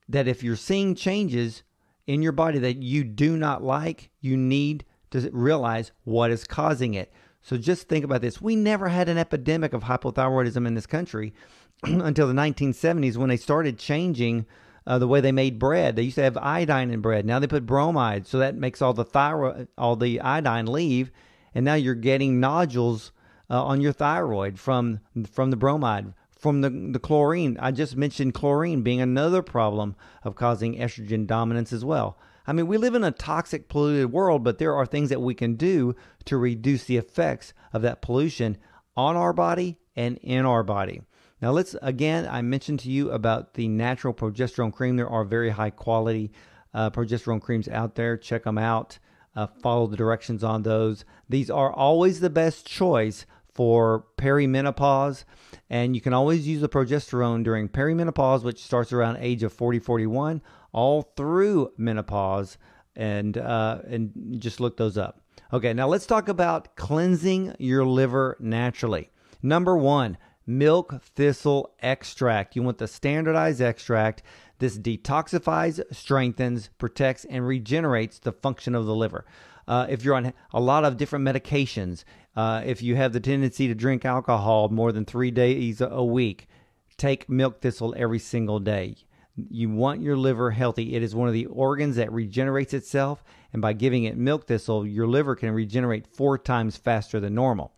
that 0.08 0.28
if 0.28 0.44
you're 0.44 0.54
seeing 0.54 0.94
changes, 0.94 1.64
in 2.08 2.22
your 2.22 2.32
body 2.32 2.58
that 2.58 2.82
you 2.82 3.04
do 3.04 3.36
not 3.36 3.62
like, 3.62 4.10
you 4.20 4.36
need 4.36 4.84
to 5.10 5.30
realize 5.30 5.92
what 6.04 6.30
is 6.30 6.44
causing 6.44 6.94
it. 6.94 7.12
So 7.42 7.58
just 7.58 7.86
think 7.86 8.04
about 8.04 8.22
this. 8.22 8.40
We 8.40 8.56
never 8.56 8.88
had 8.88 9.10
an 9.10 9.18
epidemic 9.18 9.74
of 9.74 9.84
hypothyroidism 9.84 10.66
in 10.66 10.74
this 10.74 10.86
country 10.86 11.34
until 11.82 12.26
the 12.26 12.32
1970s 12.32 13.16
when 13.16 13.28
they 13.28 13.36
started 13.36 13.78
changing 13.78 14.46
uh, 14.86 14.98
the 14.98 15.06
way 15.06 15.20
they 15.20 15.32
made 15.32 15.58
bread. 15.58 15.96
They 15.96 16.02
used 16.02 16.16
to 16.16 16.22
have 16.22 16.38
iodine 16.38 16.90
in 16.90 17.02
bread. 17.02 17.26
Now 17.26 17.38
they 17.38 17.46
put 17.46 17.66
bromide, 17.66 18.26
so 18.26 18.38
that 18.38 18.56
makes 18.56 18.80
all 18.80 18.94
the 18.94 19.04
thyroid, 19.04 19.68
all 19.76 19.94
the 19.94 20.18
iodine 20.20 20.66
leave, 20.66 21.12
and 21.54 21.62
now 21.62 21.74
you're 21.74 21.94
getting 21.94 22.40
nodules 22.40 23.12
uh, 23.50 23.62
on 23.62 23.82
your 23.82 23.92
thyroid 23.92 24.58
from 24.58 25.00
from 25.30 25.50
the 25.50 25.56
bromide, 25.56 26.14
from 26.38 26.60
the, 26.60 26.70
the 26.70 26.98
chlorine. 26.98 27.56
I 27.60 27.72
just 27.72 27.96
mentioned 27.96 28.34
chlorine 28.34 28.82
being 28.82 29.00
another 29.00 29.42
problem 29.42 29.96
of 30.22 30.36
causing 30.36 30.76
estrogen 30.76 31.26
dominance 31.26 31.72
as 31.72 31.84
well. 31.84 32.18
I 32.46 32.52
mean, 32.52 32.66
we 32.66 32.78
live 32.78 32.94
in 32.94 33.04
a 33.04 33.10
toxic, 33.10 33.68
polluted 33.68 34.10
world, 34.10 34.42
but 34.42 34.58
there 34.58 34.74
are 34.74 34.86
things 34.86 35.10
that 35.10 35.20
we 35.20 35.34
can 35.34 35.56
do 35.56 35.94
to 36.24 36.38
reduce 36.38 36.84
the 36.84 36.96
effects 36.96 37.52
of 37.72 37.82
that 37.82 38.00
pollution 38.00 38.56
on 38.96 39.16
our 39.16 39.32
body 39.32 39.78
and 39.94 40.16
in 40.18 40.46
our 40.46 40.62
body. 40.62 41.02
Now, 41.42 41.50
let's 41.52 41.76
again, 41.82 42.26
I 42.28 42.42
mentioned 42.42 42.80
to 42.80 42.90
you 42.90 43.10
about 43.10 43.54
the 43.54 43.68
natural 43.68 44.14
progesterone 44.14 44.72
cream. 44.72 44.96
There 44.96 45.08
are 45.08 45.24
very 45.24 45.50
high 45.50 45.70
quality 45.70 46.32
uh, 46.72 46.90
progesterone 46.90 47.40
creams 47.40 47.68
out 47.68 47.94
there. 47.94 48.16
Check 48.16 48.44
them 48.44 48.58
out. 48.58 48.98
Uh, 49.36 49.46
follow 49.62 49.86
the 49.86 49.96
directions 49.96 50.42
on 50.42 50.62
those. 50.62 51.04
These 51.28 51.50
are 51.50 51.72
always 51.72 52.20
the 52.20 52.30
best 52.30 52.66
choice 52.66 53.24
for 53.58 54.04
perimenopause, 54.16 55.24
and 55.68 55.96
you 55.96 56.00
can 56.00 56.12
always 56.12 56.46
use 56.46 56.60
the 56.60 56.68
progesterone 56.68 57.42
during 57.42 57.68
perimenopause, 57.68 58.44
which 58.44 58.62
starts 58.62 58.92
around 58.92 59.16
age 59.16 59.42
of 59.42 59.52
40, 59.52 59.80
41, 59.80 60.40
all 60.70 61.02
through 61.16 61.72
menopause, 61.76 62.56
and 62.94 63.36
uh, 63.36 63.80
and 63.88 64.36
just 64.38 64.60
look 64.60 64.76
those 64.76 64.96
up. 64.96 65.22
Okay, 65.52 65.74
now 65.74 65.88
let's 65.88 66.06
talk 66.06 66.28
about 66.28 66.76
cleansing 66.76 67.56
your 67.58 67.84
liver 67.84 68.36
naturally. 68.38 69.10
Number 69.42 69.76
one, 69.76 70.18
milk 70.46 71.02
thistle 71.16 71.74
extract. 71.80 72.54
You 72.54 72.62
want 72.62 72.78
the 72.78 72.86
standardized 72.86 73.60
extract. 73.60 74.22
This 74.60 74.78
detoxifies, 74.78 75.82
strengthens, 75.90 76.70
protects, 76.78 77.24
and 77.24 77.44
regenerates 77.44 78.20
the 78.20 78.30
function 78.30 78.76
of 78.76 78.86
the 78.86 78.94
liver. 78.94 79.24
Uh, 79.68 79.86
if 79.90 80.02
you're 80.02 80.14
on 80.14 80.32
a 80.52 80.60
lot 80.60 80.84
of 80.84 80.96
different 80.96 81.24
medications, 81.24 82.02
uh, 82.34 82.62
if 82.64 82.82
you 82.82 82.96
have 82.96 83.12
the 83.12 83.20
tendency 83.20 83.68
to 83.68 83.74
drink 83.74 84.04
alcohol 84.06 84.70
more 84.70 84.92
than 84.92 85.04
three 85.04 85.30
days 85.30 85.82
a 85.82 86.02
week, 86.02 86.48
take 86.96 87.28
milk 87.28 87.60
thistle 87.60 87.94
every 87.96 88.18
single 88.18 88.58
day. 88.58 88.96
You 89.36 89.68
want 89.68 90.00
your 90.00 90.16
liver 90.16 90.50
healthy. 90.50 90.96
It 90.96 91.02
is 91.02 91.14
one 91.14 91.28
of 91.28 91.34
the 91.34 91.46
organs 91.46 91.96
that 91.96 92.10
regenerates 92.10 92.72
itself, 92.72 93.22
and 93.52 93.60
by 93.60 93.74
giving 93.74 94.04
it 94.04 94.16
milk 94.16 94.46
thistle, 94.46 94.86
your 94.86 95.06
liver 95.06 95.36
can 95.36 95.52
regenerate 95.52 96.06
four 96.06 96.38
times 96.38 96.78
faster 96.78 97.20
than 97.20 97.34
normal. 97.34 97.72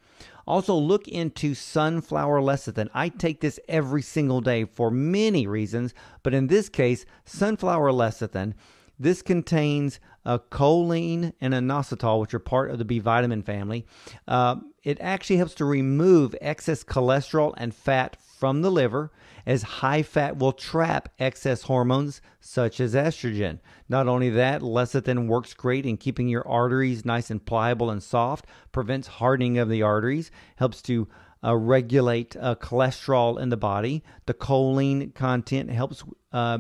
Also, 0.47 0.75
look 0.75 1.07
into 1.09 1.55
sunflower 1.55 2.41
lecithin. 2.41 2.89
I 2.95 3.09
take 3.09 3.41
this 3.41 3.61
every 3.69 4.03
single 4.03 4.41
day 4.41 4.65
for 4.65 4.91
many 4.91 5.47
reasons, 5.47 5.93
but 6.23 6.35
in 6.35 6.47
this 6.47 6.69
case, 6.69 7.05
sunflower 7.25 7.91
lecithin. 7.91 8.55
This 9.01 9.23
contains 9.23 9.99
a 10.27 10.39
choline 10.39 11.33
and 11.41 11.55
inositol, 11.55 12.21
which 12.21 12.35
are 12.35 12.39
part 12.39 12.71
of 12.71 12.77
the 12.77 12.85
B 12.85 12.99
vitamin 12.99 13.43
family. 13.43 13.87
Uh, 14.29 14.57
it 14.83 14.99
actually 15.01 15.39
helps 15.39 15.55
to 15.55 15.65
remove 15.65 16.35
excess 16.43 16.85
cholesterol 16.85 17.55
and 17.57 17.75
fat 17.75 18.19
from 18.21 18.61
the 18.61 18.71
liver, 18.71 19.11
as 19.47 19.63
high 19.63 20.03
fat 20.03 20.37
will 20.37 20.53
trap 20.53 21.09
excess 21.19 21.63
hormones 21.63 22.21
such 22.41 22.79
as 22.79 22.95
estrogen. 22.95 23.59
Not 23.89 24.07
only 24.07 24.29
that, 24.31 24.61
lecithin 24.61 25.27
works 25.27 25.55
great 25.55 25.87
in 25.87 25.97
keeping 25.97 26.29
your 26.29 26.47
arteries 26.47 27.07
nice 27.07 27.31
and 27.31 27.45
pliable 27.45 27.91
and 27.91 28.03
soft, 28.03 28.47
prevents 28.71 29.09
hardening 29.09 29.57
of 29.57 29.71
the 29.71 29.83
arteries, 29.83 30.31
helps 30.57 30.83
to 30.83 31.09
uh, 31.43 31.57
regulate 31.57 32.37
uh, 32.37 32.55
cholesterol 32.57 33.41
in 33.41 33.49
the 33.49 33.57
body. 33.57 34.03
The 34.27 34.35
choline 34.35 35.15
content 35.15 35.71
helps 35.71 36.05
uh, 36.33 36.59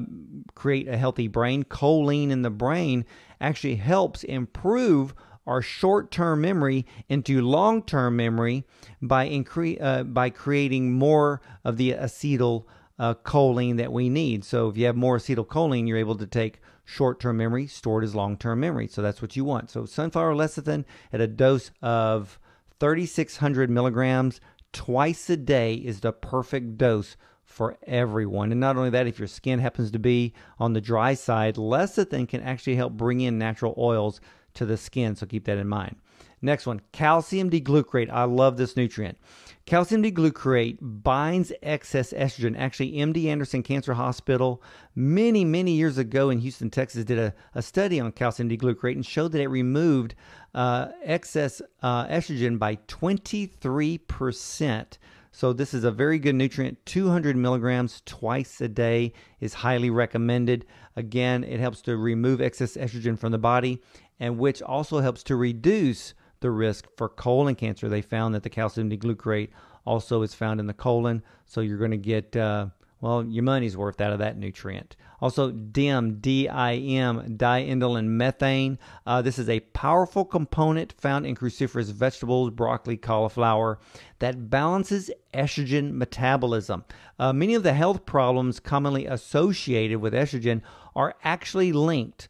create 0.55 0.88
a 0.88 0.97
healthy 0.97 1.29
brain. 1.29 1.64
Choline 1.64 2.31
in 2.31 2.43
the 2.43 2.51
brain 2.51 3.05
actually 3.40 3.77
helps 3.77 4.25
improve 4.25 5.14
our 5.47 5.62
short-term 5.62 6.40
memory 6.40 6.87
into 7.09 7.40
long-term 7.40 8.14
memory 8.16 8.64
by 9.03 9.29
incre- 9.29 9.81
uh, 9.81 10.05
by 10.05 10.31
creating 10.31 10.93
more 10.93 11.40
of 11.64 11.77
the 11.77 11.93
acetyl 11.93 12.64
uh, 12.99 13.14
choline 13.25 13.79
that 13.79 13.93
we 13.93 14.09
need. 14.09 14.45
So 14.45 14.69
if 14.69 14.77
you 14.77 14.87
have 14.87 14.97
more 14.97 15.19
acetylcholine, 15.19 15.88
you're 15.88 15.97
able 15.97 16.16
to 16.16 16.27
take 16.27 16.61
short-term 16.85 17.37
memory 17.37 17.66
stored 17.66 18.05
as 18.05 18.14
long-term 18.14 18.61
memory. 18.61 18.87
So 18.88 19.01
that's 19.01 19.23
what 19.23 19.37
you 19.37 19.45
want. 19.45 19.71
So 19.71 19.87
sunflower 19.87 20.35
lecithin 20.35 20.85
at 21.12 21.21
a 21.21 21.27
dose 21.27 21.71
of 21.81 22.38
3,600 22.81 23.71
milligrams 23.71 24.40
twice 24.72 25.28
a 25.30 25.37
day 25.37 25.74
is 25.74 26.00
the 26.00 26.12
perfect 26.12 26.78
dose 26.78 27.16
for 27.44 27.76
everyone. 27.87 28.52
And 28.52 28.61
not 28.61 28.76
only 28.76 28.90
that, 28.90 29.06
if 29.06 29.18
your 29.18 29.28
skin 29.28 29.59
happens 29.59 29.90
to 29.90 29.98
be 29.98 30.33
on 30.59 30.72
the 30.72 30.80
dry 30.80 31.14
side, 31.14 31.56
lecithin 31.56 32.28
can 32.28 32.40
actually 32.42 32.76
help 32.76 32.92
bring 32.92 33.20
in 33.20 33.38
natural 33.38 33.74
oils 33.76 34.20
to 34.55 34.67
the 34.67 34.77
skin. 34.77 35.17
So 35.17 35.27
keep 35.27 35.45
that 35.45 35.59
in 35.59 35.69
mind. 35.69 35.97
Next 36.43 36.67
one, 36.67 36.81
calcium 36.93 37.51
D-glucarate. 37.51 38.09
I 38.11 38.25
love 38.25 38.57
this 38.57 38.75
nutrient. 38.75 39.19
Calcium 39.67 40.01
D-glucarate 40.01 40.79
binds 40.81 41.53
excess 41.63 42.15
estrogen. 42.15 42.59
Actually, 42.59 42.93
MD 42.93 43.27
Anderson 43.27 43.63
Cancer 43.63 43.93
Hospital, 43.93 44.63
many, 44.95 45.45
many 45.45 45.73
years 45.73 45.99
ago 45.99 46.31
in 46.31 46.39
Houston, 46.39 46.71
Texas, 46.71 47.05
did 47.05 47.19
a, 47.19 47.35
a 47.55 47.61
study 47.61 48.01
on 48.01 48.13
calcium 48.13 48.49
D-glucarate 48.49 48.95
and 48.95 49.05
showed 49.05 49.33
that 49.33 49.43
it 49.43 49.49
removed 49.49 50.15
uh, 50.55 50.89
excess 51.05 51.61
uh, 51.83 52.07
estrogen 52.07 52.59
by 52.59 52.77
23%. 52.77 54.97
So 55.33 55.53
this 55.53 55.75
is 55.75 55.85
a 55.85 55.93
very 55.93 56.19
good 56.19 56.35
nutrient. 56.35 56.85
200 56.87 57.37
milligrams 57.37 58.03
twice 58.05 58.61
a 58.61 58.69
day 58.69 59.13
is 59.39 59.55
highly 59.55 59.91
recommended. 59.91 60.67
Again, 60.97 61.45
it 61.45 61.61
helps 61.61 61.83
to 61.83 61.97
remove 61.97 62.41
excess 62.41 62.77
estrogen 62.77 63.17
from 63.17 63.31
the 63.31 63.39
body, 63.39 63.81
and 64.20 64.38
which 64.38 64.62
also 64.62 65.00
helps 65.00 65.22
to 65.24 65.35
reduce 65.35 66.14
the 66.40 66.50
risk 66.50 66.87
for 66.96 67.09
colon 67.09 67.54
cancer. 67.54 67.88
They 67.88 68.02
found 68.02 68.35
that 68.35 68.42
the 68.42 68.50
calcium 68.50 68.88
D-glucarate 68.88 69.48
also 69.85 70.22
is 70.22 70.35
found 70.35 70.61
in 70.61 70.66
the 70.66 70.74
colon, 70.74 71.22
so 71.46 71.62
you're 71.62 71.78
going 71.78 71.90
to 71.90 71.96
get 71.96 72.37
uh, 72.37 72.66
well 73.00 73.24
your 73.24 73.42
money's 73.42 73.76
worth 73.76 74.00
out 74.00 74.12
of 74.12 74.18
that 74.18 74.37
nutrient. 74.37 74.96
Also, 75.22 75.50
DIM, 75.50 76.18
D-I-M, 76.20 77.37
diindolylmethane. 77.37 78.09
methane. 78.09 78.78
Uh, 79.06 79.20
this 79.20 79.38
is 79.38 79.50
a 79.50 79.61
powerful 79.61 80.24
component 80.24 80.94
found 80.98 81.26
in 81.26 81.37
cruciferous 81.37 81.92
vegetables, 81.92 82.50
broccoli, 82.50 82.96
cauliflower, 82.96 83.78
that 84.20 84.48
balances 84.48 85.11
estrogen 85.35 85.92
metabolism. 85.92 86.85
Uh, 87.18 87.35
many 87.35 87.54
of 87.54 87.62
the 87.62 87.74
health 87.74 88.06
problems 88.06 88.61
commonly 88.61 89.04
associated 89.04 90.00
with 90.00 90.14
estrogen 90.14 90.62
are 90.96 91.14
actually 91.22 91.70
linked 91.72 92.28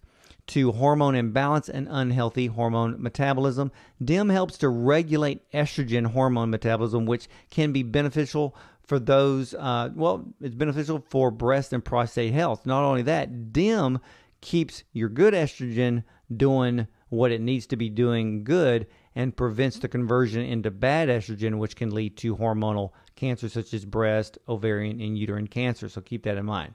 to 0.51 0.73
hormone 0.73 1.15
imbalance 1.15 1.69
and 1.69 1.87
unhealthy 1.89 2.49
hormone 2.49 3.01
metabolism. 3.01 3.71
DIM 4.05 4.29
helps 4.31 4.59
to 4.59 4.69
regulate 4.69 5.49
estrogen 5.53 6.07
hormone 6.07 6.51
metabolism, 6.51 7.07
which 7.07 7.29
can 7.51 7.71
be 7.73 7.85
beneficial 7.85 8.57
for 8.83 8.99
those, 8.99 9.55
uh, 9.55 9.91
well, 9.95 10.27
it's 10.41 10.57
beneficial 10.57 11.05
for 11.09 11.31
breast 11.31 11.73
and 11.73 11.85
prostate 11.85 12.33
health. 12.33 12.67
Not 12.67 12.83
only 12.83 13.03
that, 13.03 13.53
DIM 13.53 14.01
keeps 14.41 14.83
your 14.93 15.09
good 15.09 15.35
estrogen 15.35 16.03
doing 16.37 16.89
what 17.11 17.31
it 17.31 17.41
needs 17.41 17.67
to 17.67 17.77
be 17.77 17.89
doing 17.89 18.43
good 18.43 18.89
and 19.15 19.37
prevents 19.37 19.79
the 19.79 19.89
conversion 19.89 20.43
into 20.43 20.73
bad 20.73 21.09
estrogen, 21.09 21.59
which 21.59 21.77
can 21.77 21.95
lead 21.95 22.17
to 22.17 22.37
hormonal 22.37 22.91
cancer 23.15 23.49
such 23.49 23.73
as 23.73 23.85
breast, 23.85 24.39
ovarian, 24.49 25.01
and 25.01 25.17
uterine 25.17 25.47
cancer. 25.47 25.89
So 25.89 26.01
keep 26.01 26.25
that 26.25 26.39
in 26.39 26.47
mind. 26.47 26.75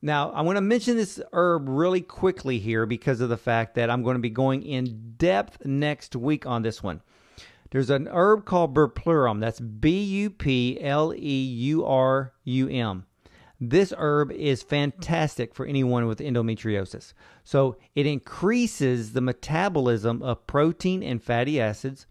Now, 0.00 0.30
I 0.30 0.42
want 0.42 0.56
to 0.56 0.62
mention 0.62 0.96
this 0.96 1.20
herb 1.32 1.68
really 1.68 2.00
quickly 2.00 2.60
here 2.60 2.86
because 2.86 3.20
of 3.20 3.28
the 3.28 3.36
fact 3.36 3.74
that 3.74 3.90
I'm 3.90 4.02
going 4.02 4.14
to 4.14 4.20
be 4.20 4.30
going 4.30 4.62
in 4.62 5.14
depth 5.16 5.64
next 5.66 6.14
week 6.14 6.46
on 6.46 6.62
this 6.62 6.82
one. 6.82 7.00
There's 7.70 7.90
an 7.90 8.08
herb 8.08 8.44
called 8.44 8.74
Bupleurum. 8.74 9.40
That's 9.40 9.60
B 9.60 10.02
U 10.02 10.30
P 10.30 10.78
L 10.80 11.12
E 11.14 11.18
U 11.18 11.84
R 11.84 12.32
U 12.44 12.68
M. 12.68 13.06
This 13.60 13.92
herb 13.98 14.30
is 14.30 14.62
fantastic 14.62 15.52
for 15.52 15.66
anyone 15.66 16.06
with 16.06 16.20
endometriosis. 16.20 17.12
So 17.42 17.76
it 17.96 18.06
increases 18.06 19.12
the 19.12 19.20
metabolism 19.20 20.22
of 20.22 20.46
protein 20.46 21.02
and 21.02 21.20
fatty 21.20 21.60
acids 21.60 22.06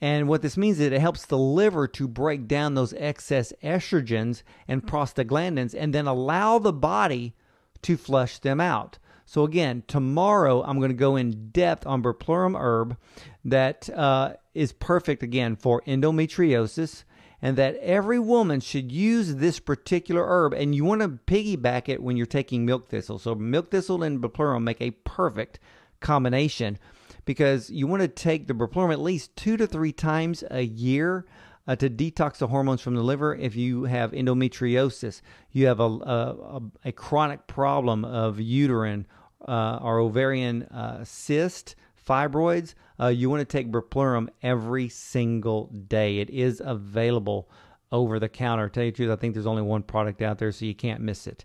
and 0.00 0.28
what 0.28 0.42
this 0.42 0.56
means 0.56 0.78
is 0.78 0.92
it 0.92 1.00
helps 1.00 1.24
the 1.24 1.38
liver 1.38 1.88
to 1.88 2.06
break 2.06 2.46
down 2.46 2.74
those 2.74 2.92
excess 2.94 3.52
estrogens 3.62 4.42
and 4.68 4.86
prostaglandins 4.86 5.74
and 5.76 5.94
then 5.94 6.06
allow 6.06 6.58
the 6.58 6.72
body 6.72 7.34
to 7.82 7.96
flush 7.96 8.38
them 8.38 8.60
out. 8.60 8.98
So, 9.24 9.42
again, 9.42 9.82
tomorrow 9.88 10.62
I'm 10.62 10.78
going 10.78 10.90
to 10.90 10.94
go 10.94 11.16
in 11.16 11.50
depth 11.50 11.86
on 11.86 12.02
Bupleurum 12.02 12.58
herb 12.58 12.96
that 13.44 13.90
uh, 13.90 14.34
is 14.54 14.72
perfect, 14.72 15.22
again, 15.22 15.56
for 15.56 15.82
endometriosis 15.82 17.04
and 17.42 17.56
that 17.56 17.76
every 17.76 18.18
woman 18.18 18.60
should 18.60 18.92
use 18.92 19.36
this 19.36 19.58
particular 19.58 20.24
herb. 20.24 20.52
And 20.52 20.74
you 20.74 20.84
want 20.84 21.00
to 21.02 21.08
piggyback 21.08 21.88
it 21.88 22.02
when 22.02 22.16
you're 22.16 22.26
taking 22.26 22.64
milk 22.64 22.88
thistle. 22.88 23.18
So, 23.18 23.34
milk 23.34 23.70
thistle 23.70 24.02
and 24.02 24.20
Bupleurum 24.20 24.62
make 24.62 24.80
a 24.80 24.92
perfect 24.92 25.58
combination 26.00 26.78
because 27.26 27.68
you 27.68 27.86
want 27.86 28.00
to 28.00 28.08
take 28.08 28.46
the 28.46 28.54
Bupleurum 28.54 28.92
at 28.92 29.00
least 29.00 29.36
two 29.36 29.58
to 29.58 29.66
three 29.66 29.92
times 29.92 30.42
a 30.50 30.62
year 30.62 31.26
uh, 31.68 31.76
to 31.76 31.90
detox 31.90 32.38
the 32.38 32.46
hormones 32.46 32.80
from 32.80 32.94
the 32.94 33.02
liver 33.02 33.34
if 33.34 33.54
you 33.54 33.84
have 33.84 34.12
endometriosis, 34.12 35.20
you 35.50 35.66
have 35.66 35.80
a, 35.80 35.84
a, 35.84 36.62
a 36.86 36.92
chronic 36.92 37.46
problem 37.46 38.04
of 38.04 38.40
uterine 38.40 39.06
uh, 39.46 39.78
or 39.82 39.98
ovarian 39.98 40.62
uh, 40.64 41.04
cyst, 41.04 41.74
fibroids, 42.08 42.74
uh, 43.00 43.08
you 43.08 43.28
want 43.28 43.40
to 43.40 43.44
take 43.44 43.70
Bupleurum 43.70 44.28
every 44.42 44.88
single 44.88 45.66
day. 45.66 46.18
It 46.18 46.30
is 46.30 46.62
available 46.64 47.50
over 47.92 48.18
the 48.18 48.28
counter. 48.28 48.68
tell 48.68 48.84
you 48.84 48.90
the 48.90 48.96
truth, 48.96 49.10
I 49.10 49.16
think 49.16 49.34
there's 49.34 49.46
only 49.46 49.62
one 49.62 49.82
product 49.82 50.22
out 50.22 50.38
there, 50.38 50.52
so 50.52 50.64
you 50.64 50.74
can't 50.74 51.00
miss 51.00 51.26
it. 51.26 51.44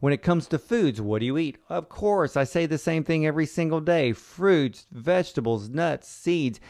When 0.00 0.12
it 0.12 0.22
comes 0.22 0.46
to 0.48 0.58
foods, 0.58 1.00
what 1.00 1.20
do 1.20 1.26
you 1.26 1.38
eat? 1.38 1.58
Of 1.68 1.88
course, 1.88 2.36
I 2.36 2.44
say 2.44 2.66
the 2.66 2.78
same 2.78 3.04
thing 3.04 3.26
every 3.26 3.46
single 3.46 3.80
day 3.80 4.12
fruits, 4.12 4.86
vegetables, 4.90 5.68
nuts, 5.68 6.08
seeds. 6.08 6.60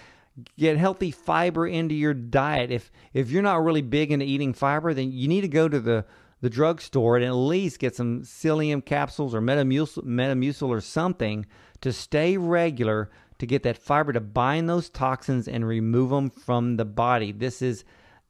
Get 0.56 0.78
healthy 0.78 1.10
fiber 1.10 1.66
into 1.66 1.94
your 1.94 2.14
diet. 2.14 2.70
If 2.70 2.90
if 3.12 3.30
you're 3.30 3.42
not 3.42 3.62
really 3.62 3.82
big 3.82 4.10
into 4.10 4.24
eating 4.24 4.54
fiber, 4.54 4.94
then 4.94 5.12
you 5.12 5.28
need 5.28 5.42
to 5.42 5.48
go 5.48 5.68
to 5.68 5.78
the 5.78 6.06
the 6.40 6.50
drugstore 6.50 7.16
and 7.16 7.24
at 7.24 7.34
least 7.34 7.78
get 7.78 7.94
some 7.94 8.22
psyllium 8.22 8.84
capsules 8.84 9.34
or 9.34 9.40
metamucil, 9.40 10.04
metamucil 10.04 10.68
or 10.68 10.80
something 10.80 11.46
to 11.82 11.92
stay 11.92 12.36
regular 12.36 13.10
to 13.38 13.46
get 13.46 13.62
that 13.62 13.78
fiber 13.78 14.12
to 14.12 14.20
bind 14.20 14.68
those 14.68 14.88
toxins 14.88 15.46
and 15.46 15.66
remove 15.66 16.10
them 16.10 16.30
from 16.30 16.76
the 16.76 16.84
body. 16.84 17.30
This 17.30 17.60
is 17.62 17.84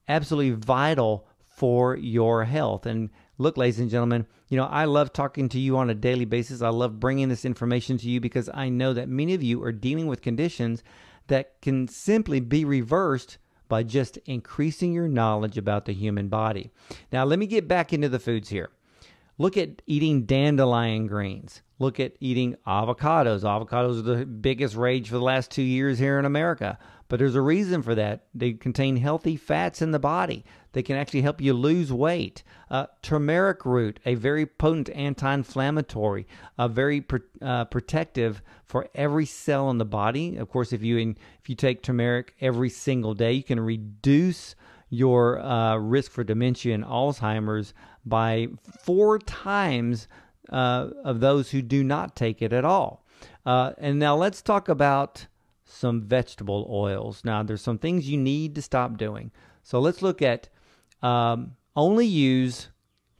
absolutely 0.08 0.52
vital 0.52 1.26
for 1.46 1.96
your 1.96 2.44
health. 2.44 2.86
And 2.86 3.10
look, 3.38 3.56
ladies 3.56 3.78
and 3.78 3.90
gentlemen, 3.90 4.26
you 4.48 4.56
know, 4.56 4.64
I 4.64 4.84
love 4.84 5.12
talking 5.12 5.48
to 5.50 5.58
you 5.58 5.76
on 5.76 5.90
a 5.90 5.94
daily 5.94 6.24
basis. 6.24 6.62
I 6.62 6.68
love 6.68 7.00
bringing 7.00 7.28
this 7.28 7.44
information 7.44 7.98
to 7.98 8.08
you 8.08 8.20
because 8.20 8.50
I 8.52 8.68
know 8.68 8.92
that 8.92 9.08
many 9.08 9.34
of 9.34 9.42
you 9.42 9.62
are 9.62 9.72
dealing 9.72 10.06
with 10.06 10.22
conditions 10.22 10.82
that 11.28 11.60
can 11.62 11.88
simply 11.88 12.40
be 12.40 12.64
reversed 12.64 13.38
by 13.68 13.82
just 13.82 14.18
increasing 14.26 14.92
your 14.92 15.08
knowledge 15.08 15.56
about 15.56 15.86
the 15.86 15.94
human 15.94 16.28
body. 16.28 16.70
Now, 17.10 17.24
let 17.24 17.38
me 17.38 17.46
get 17.46 17.68
back 17.68 17.92
into 17.92 18.08
the 18.08 18.18
foods 18.18 18.50
here. 18.50 18.70
Look 19.38 19.56
at 19.56 19.80
eating 19.86 20.24
dandelion 20.24 21.06
greens. 21.06 21.62
Look 21.78 21.98
at 21.98 22.12
eating 22.20 22.54
avocados. 22.66 23.42
Avocados 23.42 23.98
are 23.98 24.02
the 24.02 24.26
biggest 24.26 24.76
rage 24.76 25.08
for 25.08 25.14
the 25.14 25.22
last 25.22 25.50
two 25.50 25.62
years 25.62 25.98
here 25.98 26.18
in 26.18 26.26
America. 26.26 26.78
But 27.12 27.18
there's 27.18 27.34
a 27.34 27.42
reason 27.42 27.82
for 27.82 27.94
that. 27.94 28.24
They 28.34 28.54
contain 28.54 28.96
healthy 28.96 29.36
fats 29.36 29.82
in 29.82 29.90
the 29.90 29.98
body. 29.98 30.46
They 30.72 30.82
can 30.82 30.96
actually 30.96 31.20
help 31.20 31.42
you 31.42 31.52
lose 31.52 31.92
weight. 31.92 32.42
Uh, 32.70 32.86
turmeric 33.02 33.66
root, 33.66 34.00
a 34.06 34.14
very 34.14 34.46
potent 34.46 34.88
anti-inflammatory, 34.88 36.26
a 36.56 36.70
very 36.70 37.04
uh, 37.42 37.66
protective 37.66 38.40
for 38.64 38.88
every 38.94 39.26
cell 39.26 39.68
in 39.68 39.76
the 39.76 39.84
body. 39.84 40.38
Of 40.38 40.48
course, 40.48 40.72
if 40.72 40.82
you 40.82 40.96
in, 40.96 41.18
if 41.38 41.50
you 41.50 41.54
take 41.54 41.82
turmeric 41.82 42.34
every 42.40 42.70
single 42.70 43.12
day, 43.12 43.34
you 43.34 43.42
can 43.42 43.60
reduce 43.60 44.54
your 44.88 45.38
uh, 45.40 45.76
risk 45.76 46.12
for 46.12 46.24
dementia 46.24 46.74
and 46.74 46.82
Alzheimer's 46.82 47.74
by 48.06 48.48
four 48.80 49.18
times 49.18 50.08
uh, 50.48 50.88
of 51.04 51.20
those 51.20 51.50
who 51.50 51.60
do 51.60 51.84
not 51.84 52.16
take 52.16 52.40
it 52.40 52.54
at 52.54 52.64
all. 52.64 53.04
Uh, 53.44 53.72
and 53.76 53.98
now 53.98 54.16
let's 54.16 54.40
talk 54.40 54.70
about 54.70 55.26
some 55.64 56.02
vegetable 56.02 56.66
oils. 56.70 57.22
Now, 57.24 57.42
there's 57.42 57.62
some 57.62 57.78
things 57.78 58.08
you 58.08 58.18
need 58.18 58.54
to 58.54 58.62
stop 58.62 58.96
doing. 58.96 59.30
So 59.62 59.80
let's 59.80 60.02
look 60.02 60.22
at 60.22 60.48
um, 61.02 61.56
only 61.76 62.06
use 62.06 62.68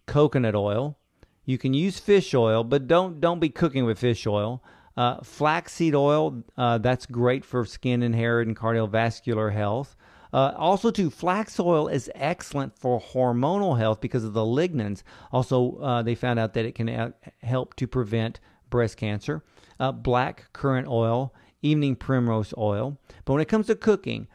coconut 0.07 0.55
oil. 0.55 0.99
You 1.45 1.59
can 1.59 1.75
use 1.75 1.99
fish 1.99 2.35
oil, 2.35 2.63
but 2.63 2.87
don't 2.87 3.21
don't 3.21 3.41
be 3.41 3.49
cooking 3.49 3.85
with 3.85 3.99
fish 3.99 4.27
oil. 4.27 4.63
Uh, 4.97 5.21
flaxseed 5.23 5.95
oil, 5.95 6.43
uh, 6.57 6.79
that's 6.79 7.07
great 7.07 7.45
for 7.45 7.65
skin 7.65 8.03
and 8.03 8.15
hair 8.15 8.41
and 8.41 8.57
cardiovascular 8.57 9.53
health. 9.53 9.97
Uh, 10.33 10.53
also, 10.57 10.91
too, 10.91 11.11
flax 11.11 11.59
oil 11.61 11.89
is 11.89 12.11
excellent 12.15 12.79
for 12.79 13.01
hormonal 13.01 13.77
health 13.79 14.01
because 14.01 14.25
of 14.25 14.33
the 14.33 14.41
lignans. 14.41 15.03
Also, 15.31 15.77
uh, 15.77 16.03
they 16.03 16.15
found 16.15 16.39
out 16.39 16.55
that 16.55 16.65
it 16.65 16.75
can 16.75 16.89
uh, 16.89 17.11
help 17.43 17.75
to 17.77 17.87
prevent 17.87 18.41
breast 18.71 18.97
cancer. 18.97 19.43
Uh, 19.79 19.93
black 19.93 20.47
currant 20.53 20.89
oil, 20.89 21.35
evening 21.63 21.97
primrose 21.97 22.53
oil. 22.59 22.99
But 23.25 23.35
when 23.35 23.43
it 23.43 23.49
comes 23.49 23.67
to 23.69 23.75
cooking, 23.75 24.29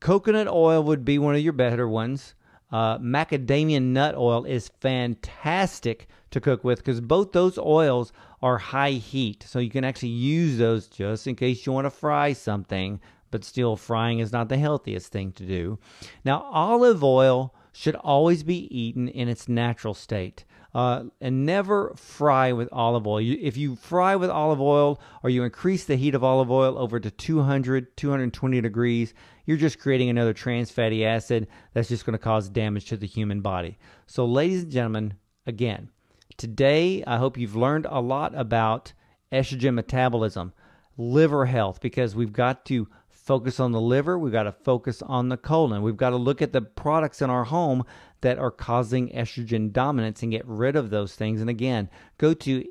coconut 0.00 0.48
oil 0.48 0.82
would 0.82 1.04
be 1.04 1.18
one 1.18 1.34
of 1.34 1.40
your 1.40 1.52
better 1.52 1.88
ones. 1.88 2.34
Uh, 2.70 2.98
macadamia 2.98 3.80
nut 3.80 4.16
oil 4.16 4.44
is 4.44 4.70
fantastic 4.80 6.08
to 6.30 6.40
cook 6.40 6.64
with 6.64 6.78
because 6.78 7.00
both 7.00 7.32
those 7.32 7.56
oils 7.56 8.12
are 8.42 8.58
high 8.58 8.92
heat. 8.92 9.44
So 9.48 9.60
you 9.60 9.70
can 9.70 9.84
actually 9.84 10.08
use 10.08 10.58
those 10.58 10.88
just 10.88 11.26
in 11.26 11.36
case 11.36 11.64
you 11.64 11.72
want 11.72 11.86
to 11.86 11.90
fry 11.90 12.32
something 12.32 13.00
but 13.34 13.42
still, 13.42 13.74
frying 13.74 14.20
is 14.20 14.30
not 14.30 14.48
the 14.48 14.56
healthiest 14.56 15.10
thing 15.10 15.32
to 15.32 15.44
do. 15.44 15.76
Now, 16.24 16.48
olive 16.52 17.02
oil 17.02 17.52
should 17.72 17.96
always 17.96 18.44
be 18.44 18.68
eaten 18.70 19.08
in 19.08 19.28
its 19.28 19.48
natural 19.48 19.92
state. 19.92 20.44
Uh, 20.74 21.04
and 21.20 21.46
never 21.46 21.94
fry 21.94 22.52
with 22.52 22.68
olive 22.72 23.06
oil. 23.06 23.20
You, 23.20 23.38
if 23.40 23.56
you 23.56 23.76
fry 23.76 24.16
with 24.16 24.28
olive 24.28 24.60
oil 24.60 25.00
or 25.22 25.30
you 25.30 25.44
increase 25.44 25.84
the 25.84 25.94
heat 25.94 26.16
of 26.16 26.24
olive 26.24 26.50
oil 26.50 26.76
over 26.76 26.98
to 26.98 27.12
200, 27.12 27.96
220 27.96 28.60
degrees, 28.60 29.14
you're 29.46 29.56
just 29.56 29.78
creating 29.78 30.08
another 30.08 30.32
trans 30.32 30.72
fatty 30.72 31.04
acid 31.04 31.46
that's 31.72 31.88
just 31.88 32.04
going 32.04 32.14
to 32.14 32.18
cause 32.18 32.48
damage 32.48 32.86
to 32.86 32.96
the 32.96 33.06
human 33.06 33.40
body. 33.40 33.78
So, 34.06 34.24
ladies 34.24 34.64
and 34.64 34.72
gentlemen, 34.72 35.14
again, 35.46 35.90
today 36.36 37.04
I 37.06 37.18
hope 37.18 37.38
you've 37.38 37.54
learned 37.54 37.86
a 37.88 38.00
lot 38.00 38.34
about 38.34 38.92
estrogen 39.30 39.74
metabolism, 39.74 40.52
liver 40.96 41.46
health, 41.46 41.80
because 41.80 42.16
we've 42.16 42.32
got 42.32 42.64
to 42.66 42.88
focus 43.24 43.58
on 43.58 43.72
the 43.72 43.80
liver, 43.80 44.18
we've 44.18 44.32
got 44.32 44.42
to 44.42 44.52
focus 44.52 45.00
on 45.02 45.30
the 45.30 45.36
colon. 45.36 45.82
We've 45.82 45.96
got 45.96 46.10
to 46.10 46.16
look 46.16 46.42
at 46.42 46.52
the 46.52 46.60
products 46.60 47.22
in 47.22 47.30
our 47.30 47.44
home 47.44 47.84
that 48.24 48.38
are 48.38 48.50
causing 48.50 49.10
estrogen 49.10 49.72
dominance 49.72 50.22
and 50.22 50.32
get 50.32 50.46
rid 50.46 50.76
of 50.76 50.90
those 50.90 51.14
things. 51.14 51.40
And 51.40 51.48
again, 51.48 51.88
go 52.18 52.34
to 52.34 52.64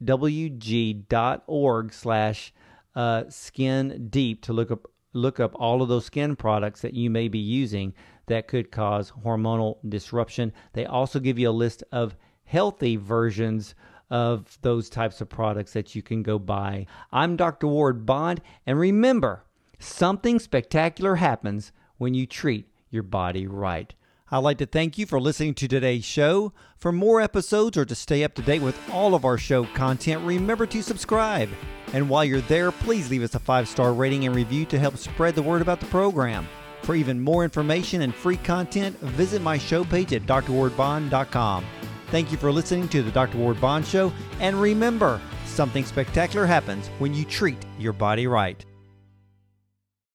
ewg.org 0.00 1.92
slash 1.92 2.52
uh, 2.94 3.24
skin 3.28 4.08
deep 4.10 4.42
to 4.42 4.52
look 4.52 4.70
up 4.70 4.86
look 5.12 5.40
up 5.40 5.52
all 5.56 5.82
of 5.82 5.88
those 5.88 6.04
skin 6.04 6.36
products 6.36 6.82
that 6.82 6.94
you 6.94 7.10
may 7.10 7.26
be 7.26 7.40
using 7.40 7.92
that 8.26 8.46
could 8.46 8.70
cause 8.70 9.12
hormonal 9.24 9.78
disruption. 9.88 10.52
They 10.72 10.86
also 10.86 11.18
give 11.18 11.36
you 11.36 11.50
a 11.50 11.52
list 11.52 11.82
of 11.90 12.14
healthy 12.44 12.94
versions 12.94 13.74
of 14.08 14.56
those 14.62 14.88
types 14.88 15.20
of 15.20 15.28
products 15.28 15.72
that 15.72 15.96
you 15.96 16.02
can 16.02 16.22
go 16.22 16.38
buy. 16.38 16.86
I'm 17.10 17.34
Dr. 17.36 17.66
Ward 17.66 18.06
Bond, 18.06 18.40
and 18.66 18.78
remember, 18.78 19.42
Something 19.82 20.38
spectacular 20.38 21.16
happens 21.16 21.72
when 21.96 22.12
you 22.12 22.26
treat 22.26 22.68
your 22.90 23.02
body 23.02 23.46
right. 23.46 23.94
I'd 24.32 24.38
like 24.38 24.58
to 24.58 24.66
thank 24.66 24.96
you 24.96 25.06
for 25.06 25.20
listening 25.20 25.54
to 25.54 25.66
today's 25.66 26.04
show. 26.04 26.52
For 26.76 26.92
more 26.92 27.20
episodes 27.20 27.76
or 27.76 27.84
to 27.84 27.94
stay 27.96 28.22
up 28.22 28.34
to 28.34 28.42
date 28.42 28.62
with 28.62 28.78
all 28.90 29.16
of 29.16 29.24
our 29.24 29.36
show 29.36 29.64
content, 29.64 30.24
remember 30.24 30.66
to 30.66 30.82
subscribe. 30.82 31.48
And 31.92 32.08
while 32.08 32.24
you're 32.24 32.40
there, 32.42 32.70
please 32.70 33.10
leave 33.10 33.24
us 33.24 33.34
a 33.34 33.40
five 33.40 33.68
star 33.68 33.92
rating 33.92 34.26
and 34.26 34.36
review 34.36 34.66
to 34.66 34.78
help 34.78 34.96
spread 34.96 35.34
the 35.34 35.42
word 35.42 35.62
about 35.62 35.80
the 35.80 35.86
program. 35.86 36.46
For 36.82 36.94
even 36.94 37.20
more 37.20 37.42
information 37.42 38.02
and 38.02 38.14
free 38.14 38.36
content, 38.36 38.96
visit 39.00 39.42
my 39.42 39.58
show 39.58 39.84
page 39.84 40.12
at 40.12 40.26
drwardbond.com. 40.26 41.64
Thank 42.06 42.30
you 42.30 42.38
for 42.38 42.52
listening 42.52 42.88
to 42.88 43.02
the 43.02 43.10
Dr. 43.10 43.38
Ward 43.38 43.60
Bond 43.60 43.86
Show, 43.86 44.12
and 44.40 44.60
remember, 44.60 45.20
something 45.44 45.84
spectacular 45.84 46.46
happens 46.46 46.88
when 46.98 47.14
you 47.14 47.24
treat 47.24 47.58
your 47.78 47.92
body 47.92 48.26
right. 48.26 48.64